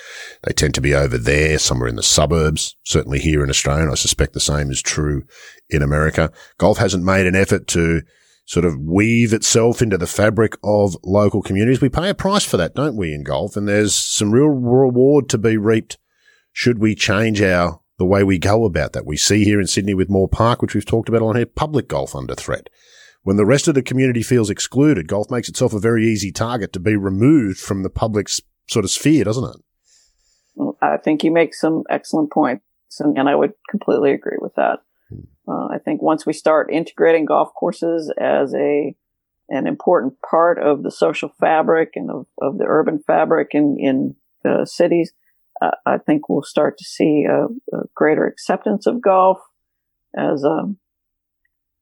[0.44, 2.76] They tend to be over there, somewhere in the suburbs.
[2.84, 3.82] Certainly here in Australia.
[3.84, 5.24] And I suspect the same is true
[5.68, 6.30] in America.
[6.58, 8.02] Golf hasn't made an effort to
[8.46, 11.80] sort of weave itself into the fabric of local communities.
[11.80, 13.56] We pay a price for that, don't we, in golf?
[13.56, 15.98] And there's some real reward to be reaped
[16.52, 19.04] should we change our the way we go about that.
[19.04, 21.86] We see here in Sydney with Moore Park, which we've talked about on here, public
[21.86, 22.70] golf under threat.
[23.24, 26.72] When the rest of the community feels excluded, golf makes itself a very easy target
[26.72, 30.74] to be removed from the public's sort of sphere, doesn't it?
[30.80, 32.64] I think you make some excellent points,
[33.00, 34.78] and, and I would completely agree with that.
[35.10, 35.20] Hmm.
[35.46, 38.96] Uh, I think once we start integrating golf courses as a
[39.50, 44.16] an important part of the social fabric and of, of the urban fabric in in
[44.42, 45.12] uh, cities,
[45.60, 47.44] I think we'll start to see a,
[47.76, 49.38] a greater acceptance of golf
[50.16, 50.78] as a, um,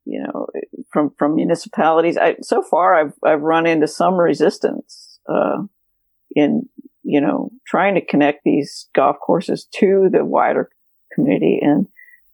[0.05, 0.47] you know,
[0.91, 2.17] from from municipalities.
[2.17, 5.63] I, so far, I've I've run into some resistance uh,
[6.35, 6.69] in
[7.03, 10.71] you know trying to connect these golf courses to the wider
[11.15, 11.87] community, and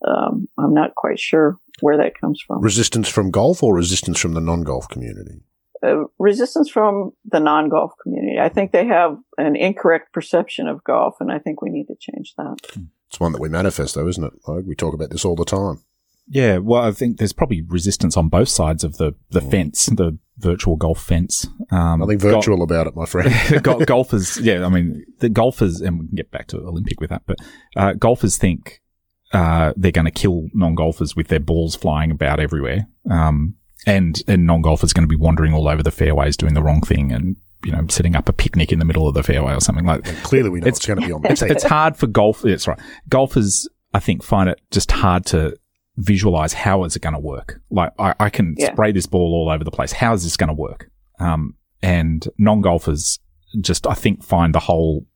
[0.07, 2.62] um, I'm not quite sure where that comes from.
[2.62, 5.42] Resistance from golf or resistance from the non-golf community?
[5.85, 8.38] Uh, resistance from the non-golf community.
[8.40, 11.97] I think they have an incorrect perception of golf, and I think we need to
[11.99, 12.57] change that.
[13.09, 14.33] It's one that we manifest, though, isn't it?
[14.47, 15.83] Like we talk about this all the time.
[16.27, 19.51] Yeah, well, I think there's probably resistance on both sides of the the mm.
[19.51, 21.47] fence, the virtual golf fence.
[21.70, 23.62] Um, Nothing virtual go- about it, my friend.
[23.87, 27.23] golfers, yeah, I mean, the golfers, and we can get back to Olympic with that,
[27.27, 27.38] but
[27.77, 28.81] uh, golfers think
[29.33, 32.88] uh, they're going to kill non golfers with their balls flying about everywhere.
[33.11, 36.62] Um, and and non golfers going to be wandering all over the fairways doing the
[36.62, 39.55] wrong thing and you know setting up a picnic in the middle of the fairway
[39.55, 40.05] or something like.
[40.05, 40.25] that.
[40.25, 41.23] clearly, we know it's, going to be on.
[41.31, 42.42] It's, it's hard for golf.
[42.42, 42.79] That's right.
[43.09, 45.57] Golfers, I think, find it just hard to
[45.97, 47.61] visualize how is it going to work.
[47.70, 48.73] Like I, I can yeah.
[48.73, 49.92] spray this ball all over the place.
[49.92, 50.90] How is this going to work?
[51.20, 53.18] Um, and non golfers
[53.61, 55.07] just, I think, find the whole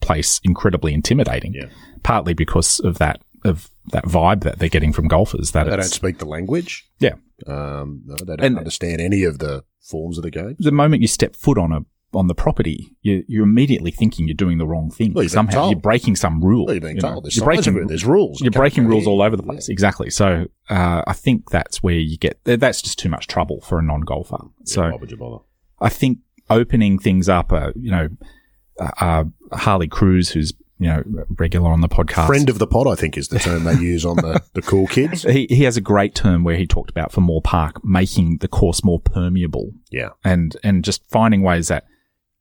[0.00, 1.54] place incredibly intimidating.
[1.54, 1.68] Yeah.
[2.02, 5.52] Partly because of that of that vibe that they're getting from golfers.
[5.52, 6.88] That they don't speak the language.
[6.98, 7.14] Yeah,
[7.46, 10.56] um, no, they don't and understand any of the forms of the game.
[10.58, 11.80] The moment you step foot on a
[12.12, 15.12] on the property, you, you're immediately thinking you're doing the wrong thing.
[15.12, 16.66] Well, Somehow you're breaking some rule.
[16.66, 18.40] Well, you're being you told there's, you're breaking, there's rules.
[18.40, 19.68] You're breaking rules all over the place.
[19.68, 19.72] Yeah.
[19.72, 20.10] Exactly.
[20.10, 23.82] So uh, I think that's where you get that's just too much trouble for a
[23.82, 24.38] non golfer.
[24.64, 25.36] So yeah,
[25.80, 28.08] I think opening things up, uh, you know,
[28.80, 31.04] uh, uh Harley Kruse, who's you know,
[31.36, 32.26] regular on the podcast.
[32.26, 34.86] Friend of the pod, I think, is the term they use on the, the cool
[34.86, 35.22] kids.
[35.22, 38.48] He, he has a great term where he talked about for Moore Park making the
[38.48, 39.72] course more permeable.
[39.90, 40.08] Yeah.
[40.24, 41.84] And, and just finding ways that,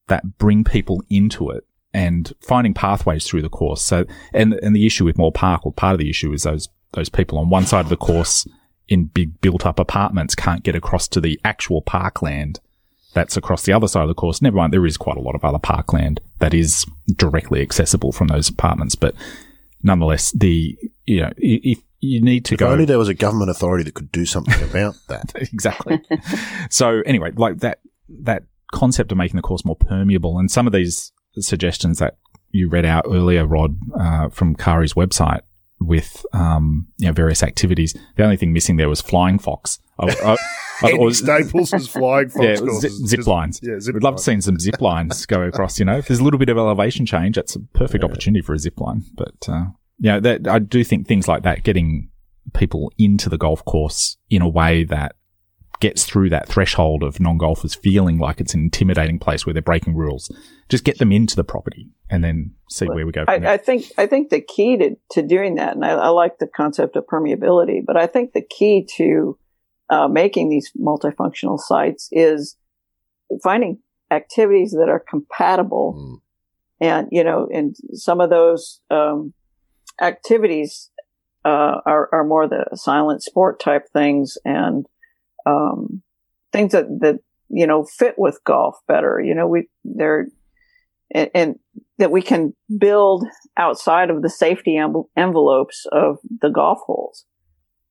[0.08, 3.82] that bring people into it and finding pathways through the course.
[3.82, 6.70] So, and, and the issue with Moore Park, or part of the issue is those,
[6.94, 8.48] those people on one side of the course
[8.88, 12.62] in big built up apartments can't get across to the actual parkland
[13.20, 14.42] that's across the other side of the course.
[14.42, 18.28] Never mind, there is quite a lot of other parkland that is directly accessible from
[18.28, 19.14] those apartments, but
[19.84, 22.70] nonetheless, the you know if you need to if go.
[22.70, 25.34] Only there was a government authority that could do something about that.
[25.36, 26.02] exactly.
[26.70, 30.72] so anyway, like that that concept of making the course more permeable, and some of
[30.72, 32.18] these suggestions that
[32.52, 35.42] you read out earlier, Rod, uh, from Kari's website
[35.82, 37.94] with um, you know various activities.
[38.16, 39.78] The only thing missing there was flying fox.
[40.00, 40.38] I, I,
[40.82, 42.46] I, Staples was flying fox.
[42.46, 43.60] Yeah, zip, zip lines.
[43.62, 45.80] Yeah, zip We'd love to see some zip lines go across.
[45.80, 48.10] You know, if there's a little bit of elevation change, that's a perfect yeah.
[48.10, 49.04] opportunity for a zip line.
[49.16, 49.66] But uh,
[50.00, 52.10] yeah, that, I do think things like that, getting
[52.54, 55.16] people into the golf course in a way that
[55.80, 59.96] gets through that threshold of non-golfers feeling like it's an intimidating place where they're breaking
[59.96, 60.30] rules.
[60.68, 63.24] Just get them into the property and then see where we go.
[63.28, 66.40] I, I, think I think the key to, to doing that, and I, I, like
[66.40, 69.38] the concept of permeability, but I think the key to
[69.90, 72.56] uh, making these multifunctional sites is
[73.44, 73.80] finding
[74.12, 76.22] activities that are compatible,
[76.82, 76.86] mm.
[76.86, 79.34] and you know, and some of those um,
[80.02, 80.90] activities
[81.46, 84.86] uh, are, are more the silent sport type things and
[85.46, 86.02] um,
[86.52, 89.20] things that that you know fit with golf better.
[89.20, 90.28] You know, we they're
[91.14, 91.60] and, and
[91.98, 93.26] that we can build
[93.58, 94.80] outside of the safety
[95.18, 97.26] envelopes of the golf holes.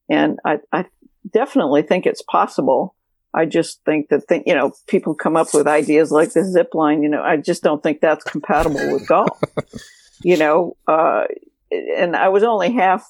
[0.09, 0.87] And I, I
[1.33, 2.95] definitely think it's possible.
[3.35, 6.75] I just think that, th- you know, people come up with ideas like the zip
[6.75, 9.39] line, you know, I just don't think that's compatible with golf.
[10.25, 11.27] You know, uh,
[11.71, 13.07] and I was only half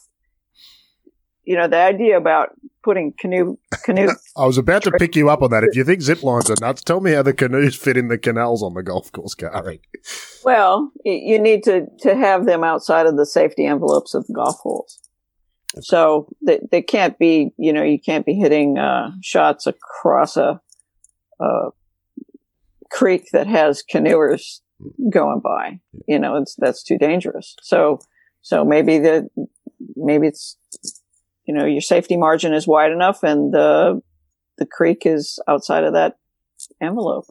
[1.49, 2.51] you know, the idea about
[2.85, 4.11] putting canoe canoe.
[4.37, 5.65] I was about to pick you up on that.
[5.65, 8.19] If you think zip lines are nuts, tell me how the canoes fit in the
[8.19, 9.81] canals on the golf course, Kari.
[10.45, 14.59] Well, you need to to have them outside of the safety envelopes of the golf
[14.59, 15.08] holes.
[15.81, 20.61] So they, they can't be, you know, you can't be hitting uh, shots across a,
[21.41, 21.69] a
[22.91, 24.61] creek that has canoers
[25.11, 25.81] going by.
[26.07, 27.55] You know, it's that's too dangerous.
[27.63, 28.01] So
[28.43, 29.29] so maybe the
[29.97, 30.57] maybe it's
[31.47, 34.01] you know your safety margin is wide enough and the
[34.59, 36.15] the creek is outside of that
[36.81, 37.27] envelope.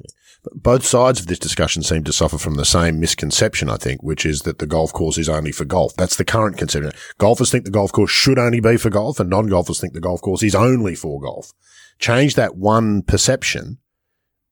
[0.54, 4.26] Both sides of this discussion seem to suffer from the same misconception, I think, which
[4.26, 5.96] is that the golf course is only for golf.
[5.96, 6.92] That's the current conception.
[7.18, 10.22] Golfers think the golf course should only be for golf and non-golfers think the golf
[10.22, 11.54] course is only for golf.
[12.00, 13.80] Change that one perception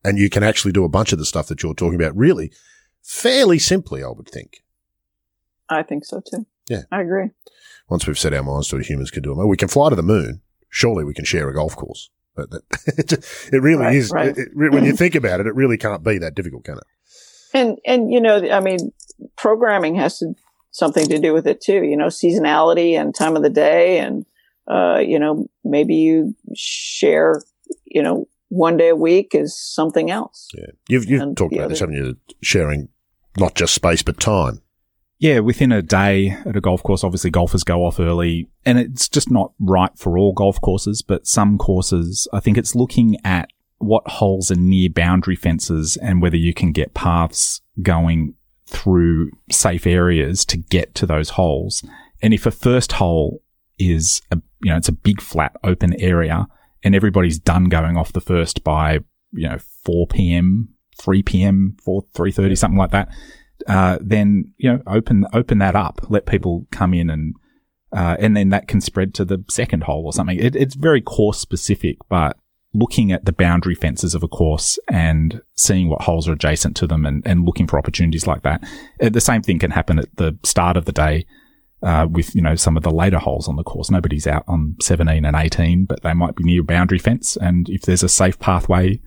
[0.04, 2.52] and you can actually do a bunch of the stuff that you're talking about really
[3.02, 4.64] fairly simply, I would think.
[5.70, 6.46] I think so too.
[6.70, 6.84] Yeah.
[6.92, 7.32] I agree.
[7.90, 9.46] Once we've set our minds to it, humans can do it.
[9.48, 10.42] We can fly to the moon.
[10.70, 12.10] Surely we can share a golf course.
[12.36, 14.12] But that, it really Right, is.
[14.12, 14.30] right.
[14.38, 16.84] It, it- when you think about it, it really can't be that difficult, can it?
[17.54, 18.92] And and you know, I mean,
[19.38, 20.34] programming has to,
[20.72, 21.84] something to do with it too.
[21.84, 24.26] You know, seasonality and time of the day, and
[24.70, 27.42] uh, you know, maybe you share,
[27.86, 30.50] you know, one day a week is something else.
[30.54, 30.66] Yeah.
[30.90, 32.18] You've, you've And talked about this, other- haven't you?
[32.42, 32.90] Sharing
[33.38, 34.62] not just space, but time.
[35.18, 39.08] Yeah, within a day at a golf course, obviously golfers go off early and it's
[39.08, 43.50] just not right for all golf courses, but some courses, I think it's looking at
[43.78, 48.36] what holes are near boundary fences and whether you can get paths going
[48.68, 51.84] through safe areas to get to those holes.
[52.22, 53.42] And if a first hole
[53.78, 56.48] is a, you know, it's a big flat open area
[56.84, 59.00] and everybody's done going off the first by,
[59.32, 63.10] you know, 4 p.m., 3 p.m., 4, 3.30, something like that
[63.68, 67.36] uh, then you know open open that up, let people come in and
[67.96, 70.38] uh, and then that can spread to the second hole or something.
[70.38, 72.38] It, it's very course specific, but
[72.74, 76.86] looking at the boundary fences of a course and seeing what holes are adjacent to
[76.86, 78.62] them and, and looking for opportunities like that.
[79.02, 81.26] Uh, the same thing can happen at the start of the day.
[81.84, 84.76] Uh, with you know some of the later holes on the course, nobody's out on
[84.82, 87.38] 17 and 18, but they might be near a boundary fence.
[87.38, 89.00] And if there's a safe pathway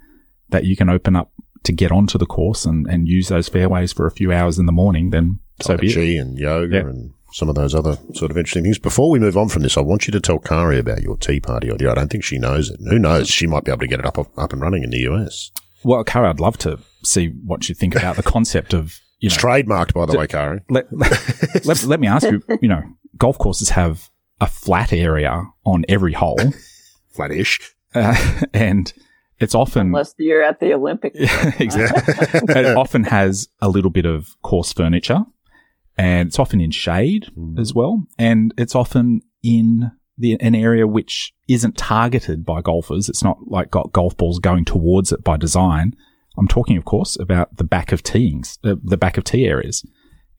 [0.51, 1.33] that you can open up
[1.65, 4.67] to get onto the course and, and use those fairways for a few hours in
[4.67, 6.21] the morning, then so be it.
[6.21, 6.81] And yoga Yeah.
[6.83, 8.79] and some of those other sort of interesting things.
[8.79, 11.41] Before we move on from this, I want you to tell Kari about your tea
[11.41, 11.91] party idea.
[11.91, 12.81] I don't think she knows it.
[12.89, 13.29] Who knows?
[13.29, 15.51] She might be able to get it up up and running in the US.
[15.85, 19.37] Well, Kari, I'd love to see what you think about the concept of, you It's
[19.37, 20.61] know, trademarked, by the way, Kari.
[20.71, 22.83] let, let, let me ask you, you know,
[23.19, 24.09] golf courses have
[24.41, 26.39] a flat area on every hole,
[27.11, 27.61] Flattish.
[27.95, 28.17] uh,
[28.55, 28.93] and
[29.41, 31.17] it's often, Unless you're at the Olympics.
[31.61, 32.15] exactly,
[32.49, 35.25] it often has a little bit of coarse furniture
[35.99, 37.59] and it's often in shade mm.
[37.59, 38.05] as well.
[38.19, 43.09] And it's often in the, an area which isn't targeted by golfers.
[43.09, 45.95] It's not like got golf balls going towards it by design.
[46.39, 49.47] I'm talking, of course, about the back of teeings, the, uh, the back of tee
[49.47, 49.85] areas.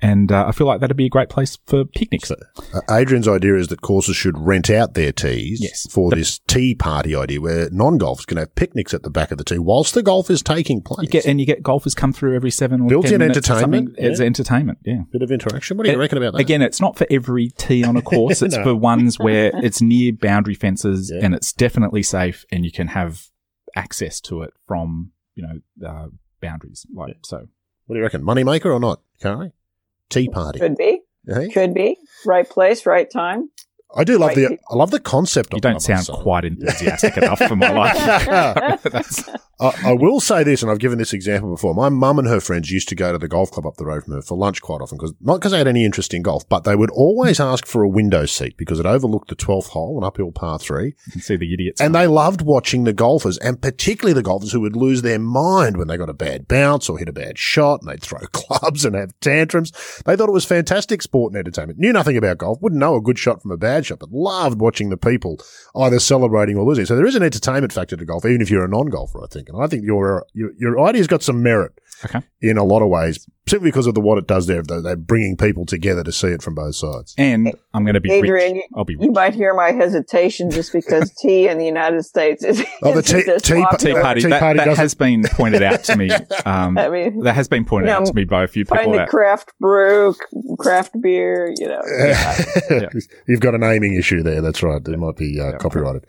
[0.01, 2.31] And uh, I feel like that'd be a great place for picnics.
[2.31, 2.35] Uh,
[2.89, 5.87] Adrian's idea is that courses should rent out their tees Yes.
[5.91, 9.43] for this tea party idea where non-golfers can have picnics at the back of the
[9.43, 11.03] tee whilst the golf is taking place.
[11.03, 13.53] You get, and you get golfers come through every seven or Built-in 10 minutes or
[13.53, 14.05] entertainment, something.
[14.11, 14.25] It's yeah.
[14.25, 15.01] entertainment, yeah.
[15.11, 15.75] Bit of interaction.
[15.75, 16.39] What do you reckon about that?
[16.39, 18.41] Again, it's not for every tee on a course.
[18.49, 18.63] It's No.
[18.63, 21.25] for ones where it's near boundary fences Yeah.
[21.25, 23.25] and it's definitely safe and you can have
[23.75, 26.07] access to it from, you know, uh,
[26.41, 26.85] boundaries.
[26.93, 27.47] Like, so.
[27.85, 28.21] What do you reckon?
[28.23, 29.51] Moneymaker or not, Kari?
[30.09, 30.59] Tea party.
[30.59, 31.01] Could be.
[31.27, 31.49] Hey?
[31.49, 31.97] Could be.
[32.25, 33.49] Right place, right time.
[33.95, 34.57] I do love Right the.
[34.69, 36.13] I love the concept You it, don't sound say.
[36.13, 37.97] quite enthusiastic enough for my life.
[39.61, 41.73] I, I will say this, and I've given this example before.
[41.73, 44.03] My mum and her friends used to go to the golf club up the road
[44.05, 46.47] from her for lunch quite often, because not because they had any interest in golf,
[46.47, 49.97] but they would always ask for a window seat because it overlooked the twelfth hole,
[49.97, 51.81] an uphill par three, you can see the idiots.
[51.81, 55.77] and they loved watching the golfers, and particularly the golfers who would lose their mind
[55.77, 58.85] when they got a bad bounce or hit a bad shot, and they'd throw clubs
[58.85, 59.71] and have tantrums.
[60.05, 61.79] They thought it was fantastic sport and entertainment.
[61.79, 64.59] Knew nothing about golf, wouldn't know a good shot from a bad shot, but loved
[64.59, 65.39] watching the people
[65.75, 66.85] either celebrating or losing.
[66.85, 69.49] So there is an entertainment factor to golf, even if you're a non-golfer, I think.
[69.49, 71.71] And I think your your, your idea's got some merit
[72.05, 72.21] Okay.
[72.41, 74.61] in a lot of ways, simply because of the what it does there.
[74.63, 77.13] Though they're bringing people together to see it from both sides.
[77.17, 78.63] and I'm going to be Adrian, rich.
[78.69, 82.43] you- I'll be You might hear my hesitation just because tea in the United States
[82.43, 83.61] is, Oh, the isn't tea- this tea- Tea
[83.93, 84.21] party.
[84.21, 86.09] Tea that party that doesn't- has been pointed out to me.
[86.45, 88.77] Um, I mean, that has been pointed You out to me by a few people.
[88.77, 90.15] find the That, craft brew,
[90.57, 91.81] craft beer, you know.
[93.27, 94.41] You've got a naming issue there.
[94.41, 94.85] That's right.
[94.85, 96.05] It might be uh, copyrighted.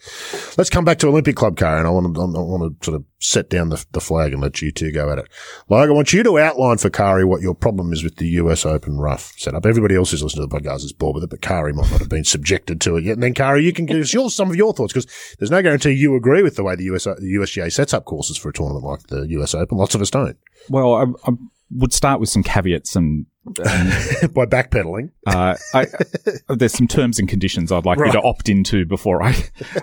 [0.56, 1.86] Let's come back to Olympic Club, Karen.
[1.86, 4.62] I want to, I want to sort of set down the, the flag and let
[4.62, 5.28] you two go at it.
[5.68, 8.64] Like, I want you to outline for Kari what your problem is with the US
[8.64, 9.66] Open rough setup.
[9.66, 12.00] Everybody else who's listening to the podcast is bored with it, but Kari might not
[12.00, 13.14] have been subjected to it yet.
[13.14, 15.62] And then, Kari, you can give us your, some of your thoughts because there's no
[15.62, 18.52] guarantee you agree with the way the, US, the USGA sets up courses for a
[18.52, 19.78] tournament like the US Open.
[19.78, 20.36] Lots of us don't.
[20.68, 21.34] well, I, I
[21.72, 23.26] would start with some caveats and
[24.34, 25.10] By backpedaling.
[25.26, 25.86] Uh, I,
[26.48, 29.34] there's some terms and conditions I'd like you to opt into before I,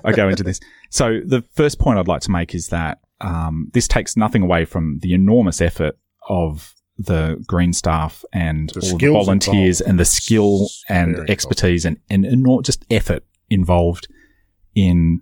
[0.04, 0.60] I go into this.
[0.90, 4.66] So the first point I'd like to make is that um, this takes nothing away
[4.66, 5.98] from the enormous effort
[6.30, 9.90] of the green staff and The all the volunteers involved.
[9.90, 14.08] and the skill and very expertise and, and, and not just effort involved
[14.76, 15.22] in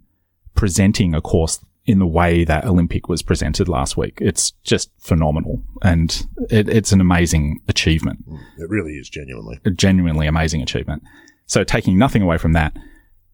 [0.56, 4.18] presenting a course in the way that Olympic was presented last week.
[4.20, 8.26] It's just phenomenal and it, it's an amazing achievement
[8.58, 9.60] It really is genuinely.
[9.66, 11.04] a genuinely amazing achievement.
[11.46, 12.76] So taking nothing away from that,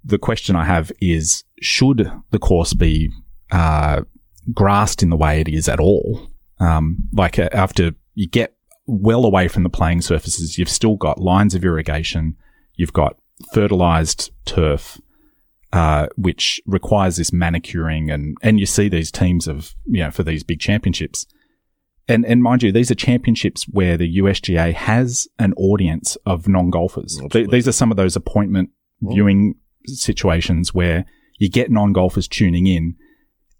[0.03, 3.09] the question I have is, should the course be,
[3.51, 4.01] uh,
[4.53, 6.27] grassed in the way it is at all?
[6.59, 11.21] Um, like uh, after you get well away from the playing surfaces, you've still got
[11.21, 12.35] lines of irrigation,
[12.75, 13.17] you've got
[13.53, 14.99] fertilized turf,
[15.73, 20.23] uh, which requires this manicuring and, and you see these teams of, you know, for
[20.23, 21.25] these big championships.
[22.07, 27.21] And, and mind you, these are championships where the USGA has an audience of non-golfers.
[27.31, 29.55] Th- these are some of those appointment viewing
[29.85, 31.05] situations where
[31.39, 32.95] you get non-golfers tuning in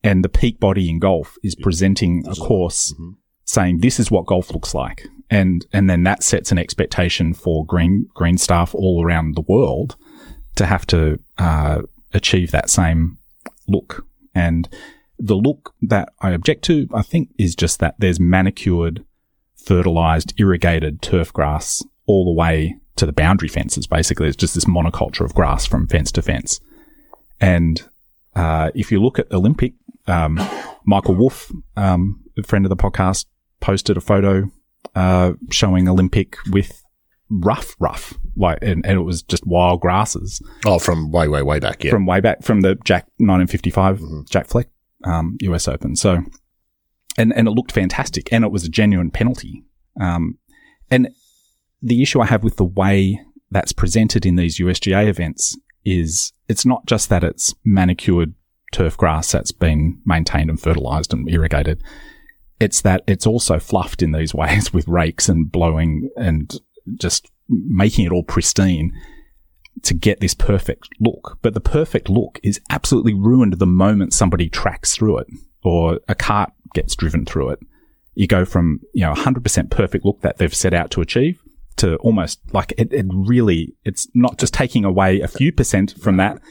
[0.04, 3.16] and the peak body in golf is presenting a course Mhm.
[3.46, 5.08] saying this is what golf looks like.
[5.30, 9.96] And, and then that sets an expectation for green, green staff all around the world
[10.56, 11.84] to have to, uh,
[12.14, 13.18] achieve that same
[13.68, 14.06] look.
[14.34, 14.70] And
[15.20, 19.06] the look that I object to, I think, is just that there's manicured,
[19.56, 23.88] fertilized, irrigated turf grass all the way to the boundary fences.
[23.88, 26.60] Basically, it's just this monoculture of grass from fence to fence.
[27.40, 27.82] And
[28.36, 29.74] uh, if you look at Olympic,
[30.08, 30.40] um,
[30.86, 33.26] Michael Wolf, um, a friend of the podcast,
[33.60, 34.52] posted a photo
[34.96, 36.81] uh, showing Olympic with
[37.32, 41.60] rough, rough, like, and, and it was just wild grasses Oh, from way, way, way
[41.60, 41.84] back.
[41.84, 41.92] Yeah.
[41.92, 44.68] from way back from the Jack 1955 Jack Fleck
[45.06, 45.96] um, US Open.
[45.96, 46.20] So,
[47.18, 49.64] and and it looked fantastic, and it was a genuine penalty.
[50.00, 50.38] Um,
[50.90, 51.10] and
[51.82, 53.20] the issue I have with the way
[53.50, 58.34] that's presented in these USGA events is it's not just that it's manicured
[58.72, 61.82] turf grass that's been maintained and fertilized and irrigated.
[62.60, 66.54] It's that it's also fluffed in these ways with rakes and blowing and
[66.96, 68.94] just making it all pristine
[69.84, 71.38] to get this perfect look.
[71.42, 75.28] But the perfect look is absolutely ruined the moment somebody tracks through it
[75.64, 77.60] or a cart gets driven through it.
[78.14, 81.42] You go from, you know, 100% perfect look that they've set out to achieve
[81.78, 86.18] to almost like it, it really, it's not just taking away a few percent from
[86.18, 86.42] that.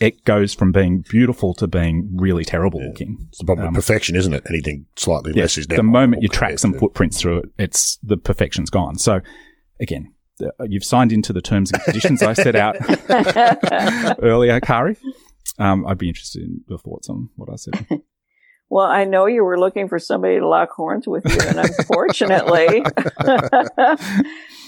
[0.00, 3.26] It goes from being beautiful to being really terrible looking.
[3.28, 4.42] It's the problem with perfection, isn't it?
[4.48, 8.70] Anything slightly less is The moment you track some footprints through it, it's the perfection's
[8.70, 8.98] gone.
[8.98, 9.20] So
[9.80, 10.14] again,
[10.66, 12.76] you've signed into the terms and conditions I set out
[14.22, 14.96] earlier, Kari.
[15.58, 18.02] Um, I'd be interested in your thoughts on what I said.
[18.70, 22.82] Well, I know you were looking for somebody to lock horns with you, and unfortunately,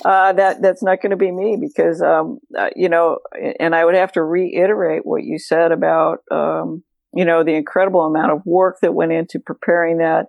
[0.04, 3.18] uh, that that's not going to be me because, um, uh, you know,
[3.58, 6.84] and I would have to reiterate what you said about, um,
[7.14, 10.26] you know, the incredible amount of work that went into preparing that,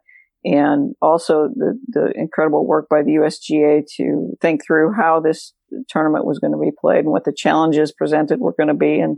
[0.48, 5.54] and also the the incredible work by the USGA to think through how this
[5.90, 9.00] tournament was going to be played and what the challenges presented were going to be,
[9.00, 9.18] and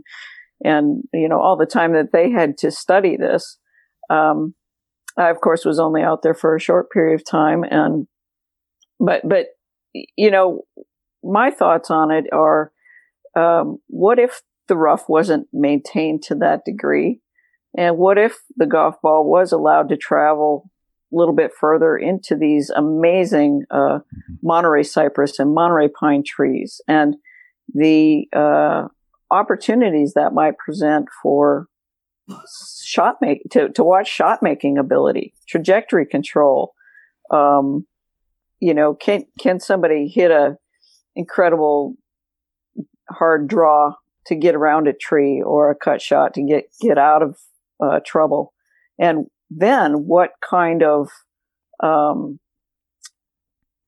[0.64, 3.58] and you know all the time that they had to study this.
[4.10, 4.54] Um,
[5.16, 8.08] I, of course, was only out there for a short period of time, and
[8.98, 9.46] but but
[9.94, 10.62] you know,
[11.22, 12.72] my thoughts on it are:
[13.36, 17.20] um, what if the rough wasn't maintained to that degree,
[17.78, 20.68] and what if the golf ball was allowed to travel
[21.12, 24.00] little bit further into these amazing uh,
[24.42, 27.16] Monterey cypress and Monterey pine trees, and
[27.72, 28.88] the uh,
[29.30, 31.66] opportunities that might present for
[32.82, 36.72] shot make to, to watch shot making ability, trajectory control.
[37.30, 37.86] Um,
[38.60, 40.56] you know, can can somebody hit a
[41.16, 41.94] incredible
[43.08, 43.94] hard draw
[44.26, 47.38] to get around a tree or a cut shot to get get out of
[47.82, 48.52] uh, trouble?
[48.98, 51.08] And then what kind of
[51.82, 52.38] um,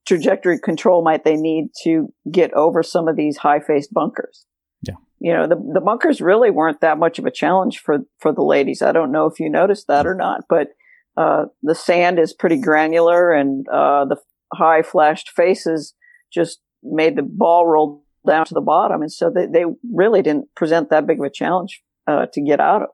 [0.06, 4.44] trajectory control might they need to get over some of these high faced bunkers?
[4.82, 4.94] Yeah.
[5.22, 8.42] you know, the, the bunkers really weren't that much of a challenge for, for the
[8.42, 8.82] ladies.
[8.82, 10.70] I don't know if you noticed that or not, but,
[11.16, 14.16] uh, the sand is pretty granular and, uh, the
[14.52, 15.94] high flashed faces
[16.32, 19.00] just made the ball roll down to the bottom.
[19.00, 22.58] And so they, they really didn't present that big of a challenge, uh, to get
[22.58, 22.88] out of.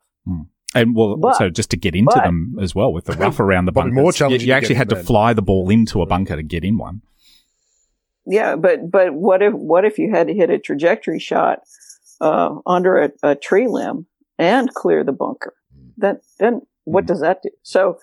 [0.75, 3.41] And well, But- also just to get into but- them as well with the rough
[3.41, 4.03] around the Probably bunkers.
[4.03, 5.05] more challenging you, to actually had to in.
[5.05, 7.03] fly the ball into a bunker to get in one.
[8.27, 8.57] Yeah.
[8.57, 11.61] But, but what if, what if you had to hit a trajectory shot,
[12.21, 14.07] uh, under a, a tree limb
[14.39, 15.55] and clear the bunker?
[15.97, 17.51] Then, then what does that do?
[17.63, 17.99] So,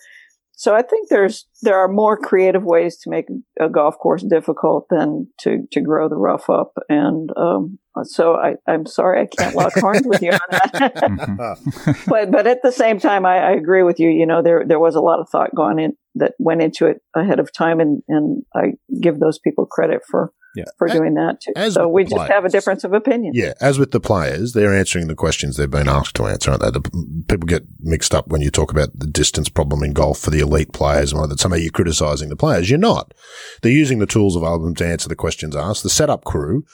[0.57, 3.25] so I think there's there are more creative ways to make
[3.59, 8.55] a golf course difficult than to to grow the rough up, and um, so I,
[8.65, 11.57] I'm sorry I can't lock horns with you on that.
[12.07, 14.09] but but at the same time, I, I, agree with you.
[14.09, 17.01] You know, there there was a lot of thought going in that went into it
[17.13, 20.65] ahead of time, and and I give those people credit for yeah.
[20.77, 21.53] for doing that too.
[21.55, 23.33] As so we just players, have a difference of opinion.
[23.35, 26.63] Yeah, as with the players, they're answering the questions they've been asked to answer, aren't
[26.63, 26.71] they?
[26.71, 30.29] The, people get mixed up when you talk about the distance problem in golf for
[30.29, 32.69] the elite players, and that somehow you're criticising the players.
[32.69, 33.13] You're not.
[33.61, 35.83] They're using the tools available to answer the questions asked.
[35.83, 36.65] The setup crew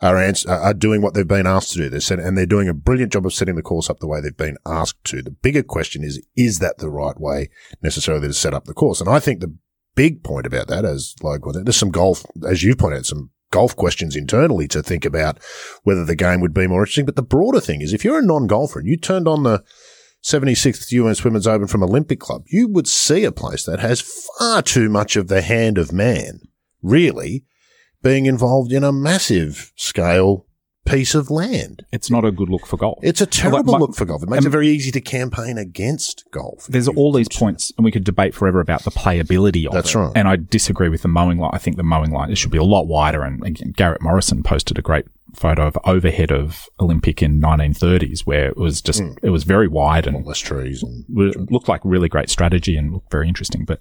[0.00, 1.88] are, answer, are doing what they've been asked to do.
[1.88, 4.20] They're set, and they're doing a brilliant job of setting the course up the way
[4.20, 5.22] they've been asked to.
[5.22, 7.50] The bigger question is, is that the right way
[7.82, 9.00] necessarily to set up the course?
[9.00, 9.54] And I think the
[9.98, 13.74] big point about that, as like, there's some golf, as you've pointed out, some golf
[13.74, 15.40] questions internally to think about
[15.82, 17.04] whether the game would be more interesting.
[17.04, 19.64] But the broader thing is if you're a non-golfer and you turned on the
[20.22, 24.00] 76th US Women's Open from Olympic Club, you would see a place that has
[24.38, 26.42] far too much of the hand of man,
[26.80, 27.44] really,
[28.00, 30.46] being involved in a massive scale
[30.88, 31.84] piece of land.
[31.92, 32.98] It's not a good look for golf.
[33.02, 34.22] It's a terrible my, look for golf.
[34.22, 36.66] It makes it very easy to campaign against golf.
[36.68, 39.98] There's all these points, and we could debate forever about the playability of That's it.
[39.98, 40.12] right.
[40.14, 41.50] And I disagree with the mowing line.
[41.52, 43.22] I think the mowing line should be a lot wider.
[43.22, 48.48] And again, Garrett Morrison posted a great photo of overhead of Olympic in 1930s where
[48.48, 49.16] it was just, mm.
[49.22, 51.04] it was very wide and less trees and
[51.50, 53.64] looked like really great strategy and looked very interesting.
[53.64, 53.80] But,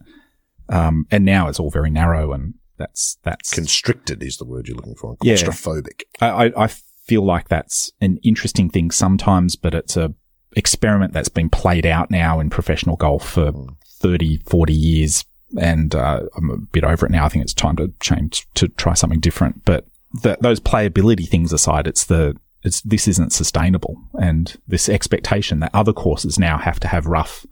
[0.69, 4.75] um, and now it's all very narrow and that's, that's constricted is the word you're
[4.75, 5.15] looking for.
[5.17, 6.03] Claustrophobic.
[6.21, 6.35] Yeah.
[6.35, 6.69] I, I, I
[7.07, 10.13] feel like that's an interesting thing sometimes, but it's a
[10.55, 13.51] experiment that's been played out now in professional golf for
[13.99, 15.25] 30, 40 years.
[15.57, 17.25] And uh, I'm a bit over it now.
[17.25, 19.63] I think it's time to change to try something different.
[19.63, 19.85] But
[20.21, 25.71] the, those playability things aside, it's the it's this isn't sustainable, and this expectation that
[25.73, 27.45] other courses now have to have rough,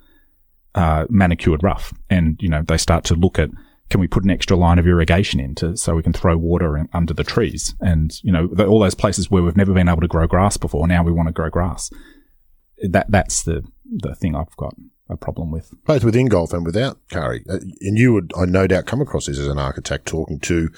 [0.73, 3.49] uh, manicured rough, and you know they start to look at
[3.89, 6.89] can we put an extra line of irrigation into so we can throw water in,
[6.93, 7.75] under the trees?
[7.79, 10.57] And, you know, the, all those places where we've never been able to grow grass
[10.57, 11.91] before, now we want to grow grass.
[12.89, 14.75] That, that's the, the thing I've got
[15.09, 15.71] a problem with.
[15.85, 17.43] Both within golf and without, Kari.
[17.49, 20.69] Uh, and you would, I no doubt, come across this as an architect talking to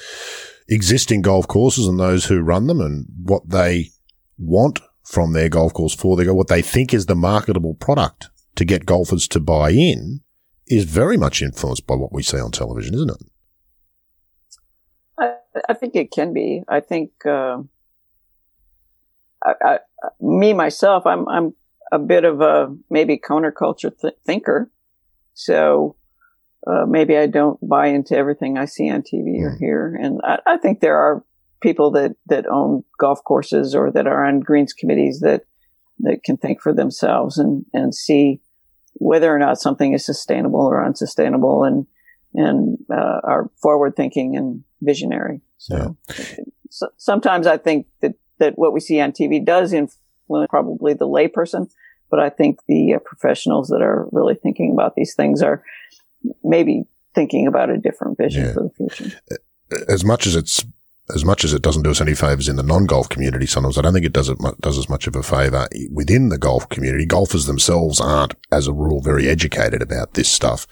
[0.67, 3.91] existing golf courses and those who run them and what they
[4.37, 8.65] want from their golf course for their, what they think is the marketable product to
[8.65, 10.19] get golfers to buy in
[10.67, 13.17] is very much influenced by what we see on television, isn't it?
[15.19, 15.33] I,
[15.69, 16.63] I think it can be.
[16.67, 17.59] I think uh,
[19.43, 19.79] I, I,
[20.19, 21.53] me myself, I'm I'm
[21.91, 24.69] a bit of a maybe counterculture th- thinker,
[25.33, 25.95] so
[26.65, 29.59] uh, maybe I don't buy into everything I see on TV or mm.
[29.59, 31.23] hear, and I, I think there are
[31.61, 35.43] people that that own golf courses or that are on greens committees that
[35.99, 38.41] that can think for themselves and and see
[38.99, 41.85] whether or not something is sustainable or unsustainable and,
[42.33, 45.41] and, uh, are forward thinking and visionary.
[45.57, 46.15] So, yeah.
[46.69, 51.07] so, sometimes I think that, that what we see on TV does influence probably the
[51.07, 51.69] layperson,
[52.09, 55.63] but I think the uh, professionals that are really thinking about these things are
[56.43, 56.83] maybe
[57.15, 58.53] thinking about a different vision yeah.
[58.53, 59.19] for the future.
[59.89, 60.63] As much as it's
[61.13, 63.81] as much as it doesn't do us any favors in the non-golf community, sometimes I
[63.81, 67.05] don't think it does it does as much of a favor within the golf community.
[67.05, 70.67] Golfers themselves aren't, as a rule, very educated about this stuff.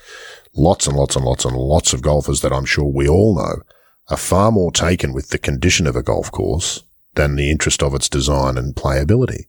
[0.53, 3.61] Lots and lots and lots and lots of golfers that I'm sure we all know
[4.09, 6.83] are far more taken with the condition of a golf course
[7.15, 9.45] than the interest of its design and playability.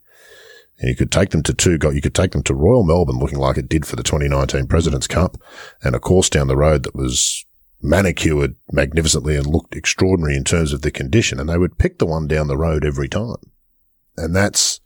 [0.79, 3.39] And you could take them to two, you could take them to Royal Melbourne looking
[3.39, 5.37] like it did for the 2019 President's Cup
[5.83, 7.45] and a course down the road that was
[7.83, 11.39] manicured magnificently and looked extraordinary in terms of the condition.
[11.39, 13.37] And they would pick the one down the road every time.
[14.17, 14.81] And that's,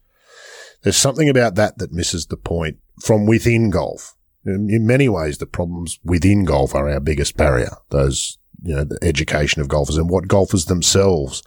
[0.82, 4.16] there's something about that that misses the point from within golf.
[4.44, 7.76] In, in many ways, the problems within golf are our biggest barrier.
[7.90, 11.42] Those, you know, the education of golfers and what golfers themselves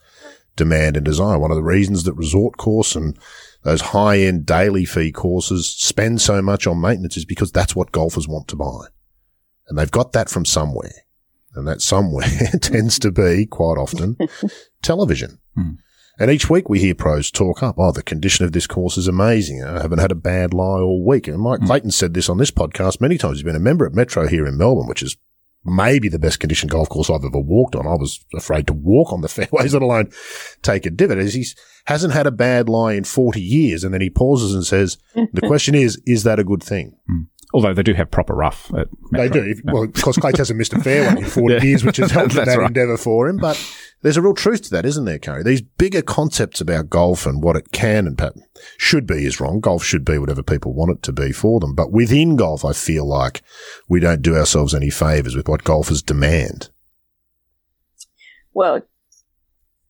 [0.55, 1.39] demand and desire.
[1.39, 3.17] One of the reasons that resort course and
[3.63, 7.91] those high end daily fee courses spend so much on maintenance is because that's what
[7.91, 8.85] golfers want to buy.
[9.67, 11.02] And they've got that from somewhere
[11.55, 12.27] and that somewhere
[12.61, 14.17] tends to be quite often
[14.81, 15.39] television.
[15.55, 15.71] Hmm.
[16.19, 19.07] And each week we hear pros talk up, oh, the condition of this course is
[19.07, 19.63] amazing.
[19.63, 21.27] I haven't had a bad lie all week.
[21.27, 21.65] And Mike hmm.
[21.65, 23.37] Clayton said this on this podcast many times.
[23.37, 25.17] He's been a member at Metro here in Melbourne, which is
[25.65, 27.87] maybe the best conditioned golf course I've ever walked on.
[27.87, 30.11] I was afraid to walk on the fairways, let alone
[30.61, 31.17] take a divot.
[31.17, 31.45] As he
[31.85, 33.83] hasn't had a bad lie in 40 years.
[33.83, 36.95] And then he pauses and says, the question is, is that a good thing?
[37.07, 37.23] Hmm.
[37.53, 38.71] Although they do have proper rough.
[39.11, 39.55] They do.
[39.65, 41.61] Well, because Clayton hasn't missed a fair one in 40 yeah.
[41.61, 42.67] years, which has helped that right.
[42.67, 43.37] endeavour for him.
[43.37, 43.63] But
[44.01, 45.43] there's a real truth to that, isn't there, Kari?
[45.43, 48.19] These bigger concepts about golf and what it can and
[48.77, 49.59] should be is wrong.
[49.59, 51.75] Golf should be whatever people want it to be for them.
[51.75, 53.43] But within golf, I feel like
[53.87, 56.71] we don't do ourselves any favors with what golfers demand.
[58.51, 58.81] Well,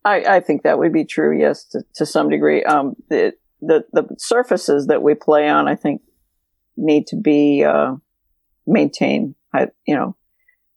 [0.03, 1.39] I, I think that would be true.
[1.39, 2.61] Yes, to, to some degree.
[2.65, 6.01] Um, the, the, the surfaces that we play on, I think
[6.75, 7.95] need to be, uh,
[8.65, 9.35] maintained,
[9.85, 10.15] you know,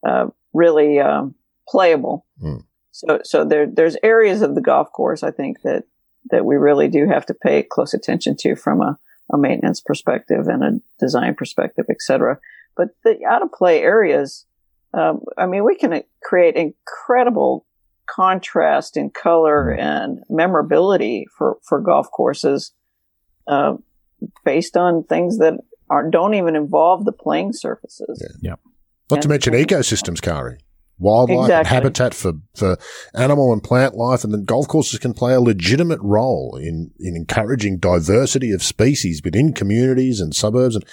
[0.06, 1.34] uh, really, um,
[1.68, 2.26] playable.
[2.42, 2.64] Mm.
[2.92, 5.84] So, so there, there's areas of the golf course, I think that,
[6.30, 8.98] that we really do have to pay close attention to from a,
[9.32, 12.38] a maintenance perspective and a design perspective, et cetera.
[12.76, 14.46] But the out of play areas,
[14.92, 17.66] um, I mean, we can create incredible
[18.08, 22.72] contrast in color and memorability for, for golf courses,
[23.46, 23.74] uh,
[24.44, 25.54] based on things that
[25.88, 28.22] are, don't even involve the playing surfaces.
[28.40, 28.50] Yeah.
[28.50, 28.60] Yep.
[29.10, 30.58] Not and, to mention ecosystems, Kari
[30.98, 31.58] wildlife exactly.
[31.58, 32.78] and habitat for, for
[33.14, 34.24] animal and plant life.
[34.24, 39.20] And then golf courses can play a legitimate role in, in encouraging diversity of species
[39.24, 40.74] within communities and suburbs.
[40.74, 40.84] And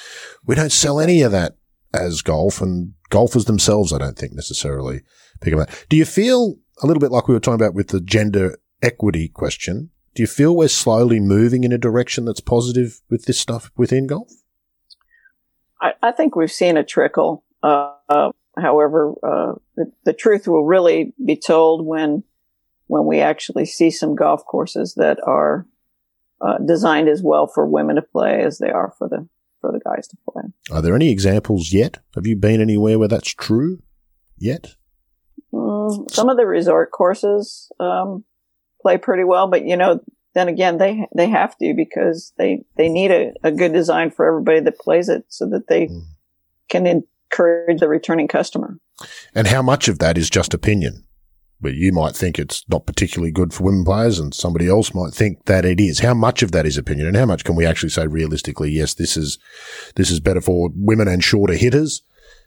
[0.45, 1.55] we don't sell any of that
[1.93, 5.01] as golf and golfers themselves, I don't think necessarily
[5.41, 5.85] pick up that.
[5.89, 9.27] Do you feel a little bit like we were talking about with the gender equity
[9.27, 9.91] question?
[10.15, 14.07] Do you feel we're slowly moving in a direction that's positive with this stuff within
[14.07, 14.31] golf?
[15.83, 17.43] I, I think we've seen a trickle.
[17.61, 22.23] Uh, However, uh, the, the, truth will really be told when
[22.85, 25.65] when we actually see some golf courses that are
[26.39, 29.27] uh, designed as well for women to play as they are for the
[29.59, 30.43] for the guys to play.
[30.71, 31.99] Are there any examples yet?
[32.13, 33.81] Have you been anywhere where that's true
[34.37, 34.75] yet?
[35.51, 38.23] Mm, some of the resort courses um,
[38.83, 39.99] play pretty well, but you know,
[40.33, 44.25] then again, they they have to because they they need a, a good design for
[44.25, 46.03] everybody that plays it, so that they mm.
[46.69, 48.79] can encourage the returning customer.
[49.33, 51.05] And how much of that is just opinion?
[51.61, 55.13] But you might think it's not particularly good for women players and somebody else might
[55.13, 55.99] think that it is.
[55.99, 58.93] How much of that is opinion and how much can we actually say realistically, yes,
[58.93, 59.39] this is,
[59.95, 62.03] this is better for women and shorter hitters?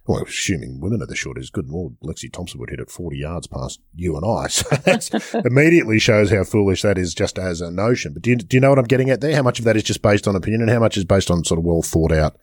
[0.07, 3.49] Well, assuming women are the shortest, good lord, Lexi Thompson would hit it 40 yards
[3.49, 4.47] past you and I.
[4.49, 8.13] So that immediately shows how foolish that is just as a notion.
[8.13, 9.35] But do you, do you know what I'm getting at there?
[9.35, 11.45] How much of that is just based on opinion and how much is based on
[11.45, 12.37] sort of well thought out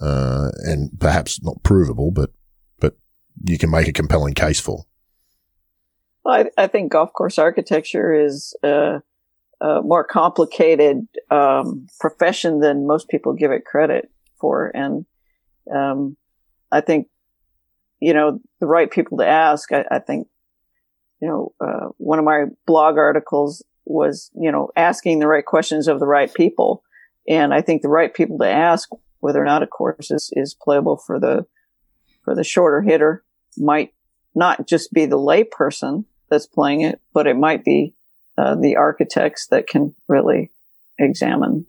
[0.00, 2.30] uh, and perhaps not provable, but
[2.78, 2.96] but
[3.44, 4.84] you can make a compelling case for.
[6.24, 9.02] Well, I, I think golf course architecture is a,
[9.60, 15.06] a more complicated um, profession than most people give it credit for, and
[15.72, 16.16] um,
[16.70, 17.08] I think
[18.00, 19.72] you know the right people to ask.
[19.72, 20.28] I, I think
[21.20, 25.88] you know uh, one of my blog articles was you know asking the right questions
[25.88, 26.82] of the right people,
[27.28, 28.88] and I think the right people to ask
[29.20, 31.46] whether or not a course is, is playable for the
[32.24, 33.24] for the shorter hitter
[33.56, 33.92] might
[34.34, 37.94] not just be the layperson that's playing it, but it might be
[38.36, 40.50] uh, the architects that can really
[40.98, 41.66] examine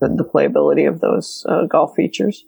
[0.00, 2.44] the, the playability of those uh, golf features.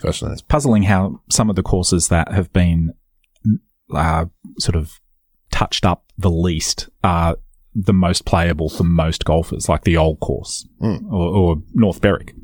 [0.00, 0.32] Hmm.
[0.32, 2.94] It's puzzling how some of the courses that have been
[3.94, 4.26] uh,
[4.58, 5.00] sort of
[5.50, 7.36] touched up the least are
[7.74, 11.04] the most playable for most golfers, like the old course mm.
[11.10, 12.34] or, or North Berwick.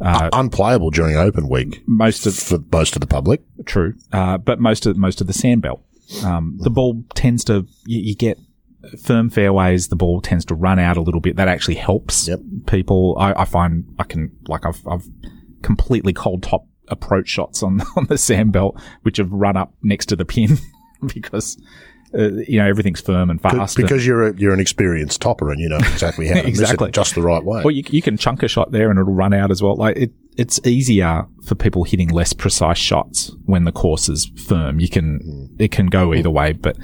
[0.00, 1.82] Uh, unplayable during open week.
[1.86, 3.42] Most of for most of the public.
[3.64, 5.80] True, uh, but most of most of the sandbelt.
[6.22, 8.38] Um, the ball tends to you, you, get
[9.02, 9.88] firm fairways.
[9.88, 11.36] The ball tends to run out a little bit.
[11.36, 12.40] That actually helps yep.
[12.66, 13.16] people.
[13.18, 15.08] I, I, find I can like I've I've
[15.62, 20.16] completely cold top approach shots on on the sandbelt, which have run up next to
[20.16, 20.58] the pin
[21.14, 21.56] because
[22.14, 23.76] uh, you know everything's firm and fast.
[23.76, 26.90] Because you're a, you're an experienced topper and you know exactly how to exactly.
[26.90, 27.62] just the right way.
[27.62, 29.76] Well, you, you can chunk a shot there and it'll run out as well.
[29.76, 34.80] Like it, it's easier for people hitting less precise shots when the course is firm.
[34.80, 35.60] You can mm.
[35.60, 36.76] it can go either way, but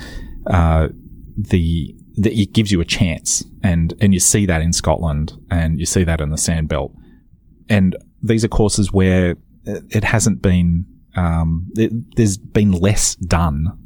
[0.46, 0.88] uh,
[1.36, 5.78] the, the it gives you a chance, and and you see that in Scotland, and
[5.78, 6.94] you see that in the Sandbelt,
[7.68, 10.86] and these are courses where it hasn't been.
[11.14, 13.78] Um, it, there's been less done,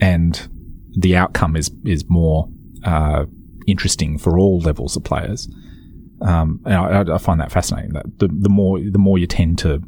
[0.00, 0.48] and
[0.96, 2.48] the outcome is is more
[2.84, 3.26] uh,
[3.66, 5.48] interesting for all levels of players.
[6.20, 7.92] Um, and I, I, find that fascinating.
[7.92, 9.82] That the, the more the more you tend to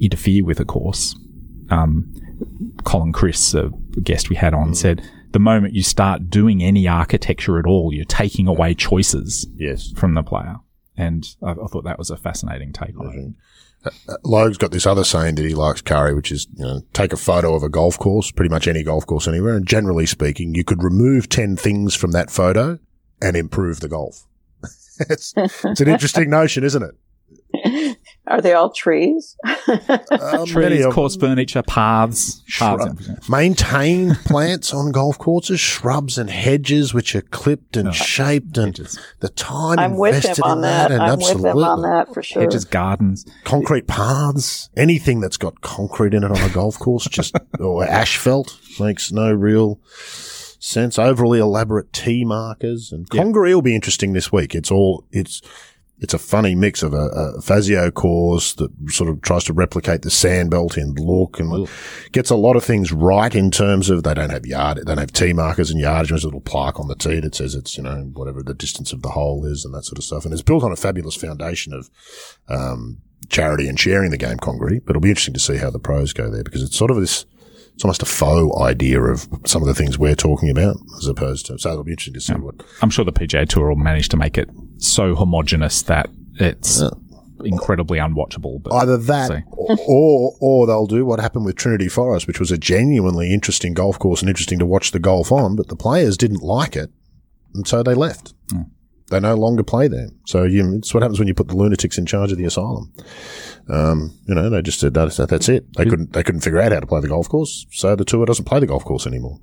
[0.00, 1.14] interfere with a course,
[1.70, 2.12] um,
[2.84, 3.70] Colin Chris, a
[4.02, 4.76] guest we had on, mm.
[4.76, 5.02] said
[5.32, 9.92] the moment you start doing any architecture at all, you're taking away choices yes.
[9.92, 10.56] from the player.
[10.96, 13.34] And I, I thought that was a fascinating take on it.
[14.24, 17.16] Logue's got this other saying that he likes, Kari, which is, you know, take a
[17.16, 19.54] photo of a golf course, pretty much any golf course anywhere.
[19.54, 22.78] And generally speaking, you could remove 10 things from that photo
[23.22, 24.26] and improve the golf.
[25.00, 27.96] it's, it's an interesting notion, isn't it?
[28.30, 29.36] Are they all trees?
[29.44, 33.04] Uh, Trees, of course furniture, paths, paths.
[33.04, 38.66] Shrub- maintain plants on golf courses, shrubs and hedges which are clipped and shaped, and
[38.76, 38.98] hedges.
[39.18, 40.94] the time I'm with invested on in that, that.
[40.94, 42.42] and I'm absolutely with him on that for sure.
[42.42, 43.26] hedges, gardens.
[43.44, 48.58] concrete paths, anything that's got concrete in it on a golf course, just or asphalt
[48.78, 49.80] makes no real
[50.60, 50.98] sense.
[50.98, 53.22] Overly elaborate tee markers and Yeah.
[53.22, 54.54] Congaree will be interesting this week.
[54.54, 55.42] It's all it's
[56.00, 60.02] it's a funny mix of a, a Fazio course that sort of tries to replicate
[60.02, 61.68] the sandbelt in look and
[62.12, 64.98] gets a lot of things right in terms of they don't have yard, they don't
[64.98, 66.08] have tee markers and yardage.
[66.08, 68.92] There's a little plaque on the tee that says it's, you know, whatever the distance
[68.92, 70.24] of the hole is and that sort of stuff.
[70.24, 71.90] And it's built on a fabulous foundation of,
[72.48, 75.78] um, charity and sharing the game Congaree, but it'll be interesting to see how the
[75.78, 77.26] pros go there because it's sort of this,
[77.74, 81.46] it's almost a faux idea of some of the things we're talking about as opposed
[81.46, 84.08] to, so it'll be interesting to see what, I'm sure the PGA Tour will manage
[84.08, 84.48] to make it
[84.80, 86.82] so homogenous that it's
[87.44, 88.62] incredibly unwatchable.
[88.62, 89.44] But either that
[89.86, 93.98] or, or, they'll do what happened with Trinity Forest, which was a genuinely interesting golf
[93.98, 96.90] course and interesting to watch the golf on, but the players didn't like it.
[97.54, 98.34] And so they left.
[99.10, 100.10] They no longer play there.
[100.24, 102.92] So you, it's what happens when you put the lunatics in charge of the asylum.
[103.68, 105.64] Um, you know, they just said that's, that's it.
[105.76, 107.66] They couldn't, they couldn't figure out how to play the golf course.
[107.72, 109.40] So the tour doesn't play the golf course anymore.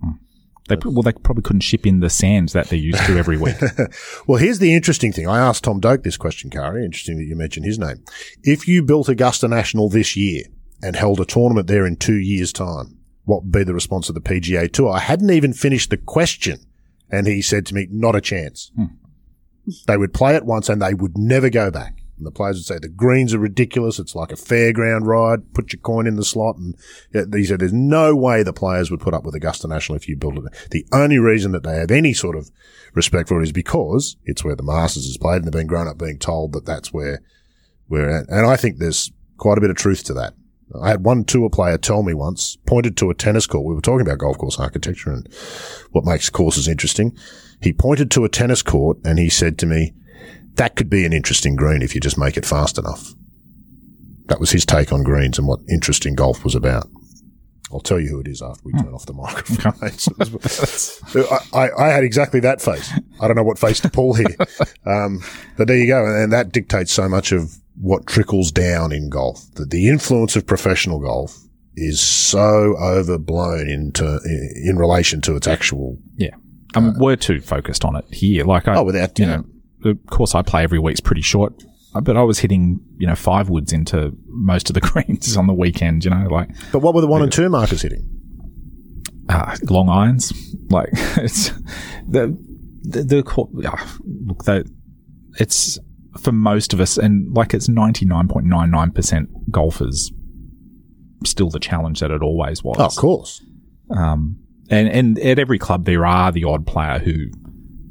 [0.68, 3.55] They well, they probably couldn't ship in the sands that they're used to every week.
[4.28, 5.28] Well, here's the interesting thing.
[5.28, 6.84] I asked Tom Doak this question, Kari.
[6.84, 8.03] Interesting that you mentioned his name.
[8.43, 10.43] If you built Augusta National this year
[10.82, 14.15] and held a tournament there in two years' time, what would be the response of
[14.15, 14.89] the PGA Tour?
[14.89, 16.59] I hadn't even finished the question,
[17.09, 18.86] and he said to me, "Not a chance." Hmm.
[19.86, 21.96] They would play it once, and they would never go back.
[22.18, 23.99] And the players would say the greens are ridiculous.
[23.99, 25.53] It's like a fairground ride.
[25.53, 26.57] Put your coin in the slot.
[26.57, 26.76] And
[27.34, 30.15] he said there's no way the players would put up with Augusta National if you
[30.15, 30.70] build it.
[30.72, 32.49] The only reason that they have any sort of
[32.93, 35.88] respect for it is because it's where the Masters is played, and they've been grown
[35.88, 37.22] up being told that that's where
[37.88, 38.28] we're at.
[38.30, 40.34] And I think there's quite a bit of truth to that.
[40.82, 43.65] I had one tour player tell me once, pointed to a tennis court.
[43.65, 45.32] We were talking about golf course architecture and
[45.91, 47.15] what makes courses interesting.
[47.61, 49.93] He pointed to a tennis court and he said to me,
[50.57, 53.13] that could be an interesting green if you just make it fast enough.
[54.27, 56.87] That was his take on greens and what interesting golf was about.
[57.71, 59.73] I'll tell you who it is after we turn off the microphone.
[61.53, 62.91] I, I, I had exactly that face.
[63.19, 64.25] I don't know what face to pull here.
[64.85, 65.21] Um,
[65.57, 66.05] but there you go.
[66.05, 69.41] And that dictates so much of what trickles down in golf.
[69.55, 71.37] That the influence of professional golf
[71.75, 74.17] is so overblown into,
[74.63, 75.97] in relation to its actual.
[76.15, 76.35] yeah,
[76.73, 78.45] I mean, we're too focused on it here.
[78.45, 79.35] Like, I, Oh, without- you yeah.
[79.37, 79.45] know,
[79.82, 81.63] the course I play every week week's pretty short.
[81.95, 85.47] uh, But I was hitting, you know, five woods into most of the greens on
[85.47, 86.03] the weekend.
[86.05, 88.07] You know, like But what were the one and two markers hitting?
[89.30, 90.34] uh, long irons.
[90.69, 91.51] Like it's
[92.09, 92.38] the
[92.82, 93.23] the, the
[93.67, 94.65] ah, look that
[95.39, 95.80] it's
[96.19, 100.11] for most of us, and like it's ninety nine point nine nine percent golfers.
[101.23, 102.75] Still the challenge that it always was.
[102.80, 103.41] Oh, of course.
[103.91, 107.28] Um, and and at every club there are the odd player who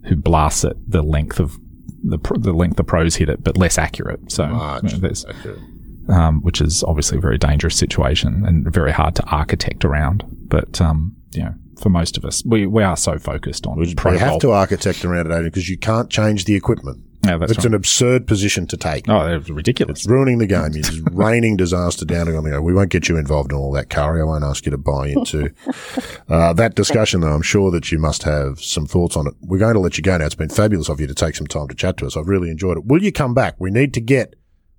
[0.04, 1.56] who blasts it the length of
[2.02, 4.30] the pr- the length the pros hit it, but less accurate.
[4.30, 4.84] So Much.
[4.84, 5.26] you know, there's,
[6.08, 10.24] um, which is obviously a very dangerous situation and very hard to architect around.
[10.48, 13.94] But um, you know, for most of us, we we are so focused on We
[13.94, 17.02] pro have to architect around it because you can't change the equipment.
[17.26, 17.66] Yeah, that's it's right.
[17.66, 19.08] an absurd position to take.
[19.08, 20.00] oh, they're ridiculous.
[20.00, 20.70] It's ruining the game.
[20.72, 22.62] You're raining disaster down on the go.
[22.62, 24.20] We won't get you involved in all that, Kari.
[24.20, 25.50] I won't ask you to buy into
[26.28, 27.32] uh, that discussion, though.
[27.32, 29.34] I'm sure that you must have some thoughts on it.
[29.40, 30.26] We're going to let you go now.
[30.26, 32.16] It's been fabulous of you to take some time to chat to us.
[32.16, 32.86] I've really enjoyed it.
[32.86, 33.56] Will you come back?
[33.58, 34.34] We need to get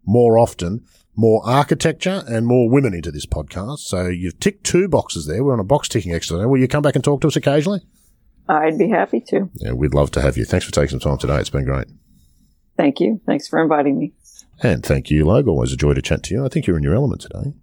[0.06, 0.86] more often
[1.18, 3.80] more architecture and more women into this podcast.
[3.80, 5.43] So you've ticked two boxes there.
[5.43, 6.45] We're on a box ticking exercise.
[6.45, 7.82] Will you come back and talk to us occasionally?
[8.48, 9.50] I'd be happy to.
[9.56, 10.45] Yeah, we'd love to have you.
[10.45, 11.39] Thanks for taking some time today.
[11.39, 11.88] It's been great.
[12.78, 13.19] Thank you.
[13.25, 14.13] Thanks for inviting me.
[14.63, 15.47] And thank you, Logue.
[15.47, 16.45] Always a joy to chat to you.
[16.45, 17.53] I think you're in your element today.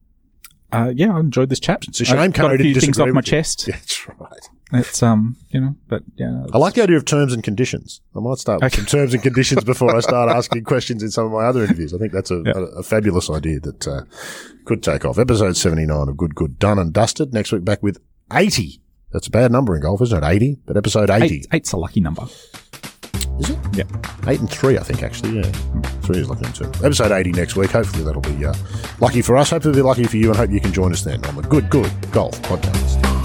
[0.72, 1.84] Uh, yeah, I enjoyed this chat.
[1.86, 3.68] It's a shame I've got Curry a few didn't things off my chest.
[3.68, 4.48] Yeah, that's right.
[4.72, 8.00] It's um, you know, but yeah, I like the idea of terms and conditions.
[8.16, 8.78] I might start with Okay.
[8.78, 11.94] some terms and conditions before I start asking questions in some of my other interviews.
[11.94, 12.54] I think that's a, Yeah.
[12.56, 14.00] a, a fabulous idea that uh,
[14.64, 15.16] could take off.
[15.18, 17.32] Episode 79 of Good Good Done and Dusted.
[17.32, 18.00] Next week back with
[18.32, 18.80] 80.
[19.12, 20.26] That's a bad number in golf, isn't it?
[20.26, 21.24] 80, but episode 80.
[21.36, 22.26] Eight, eight's a lucky number.
[23.40, 23.58] Is it?
[23.72, 23.84] Yeah.
[24.26, 25.50] 8 and 3, I think, actually, yeah.
[26.02, 26.70] 3 is lucky too.
[26.84, 27.70] Episode 80 next week.
[27.70, 28.54] Hopefully that'll be uh,
[29.00, 29.50] lucky for us.
[29.50, 31.42] Hopefully it'll be lucky for you and hope you can join us then on the
[31.42, 33.23] Good Good Golf Podcast.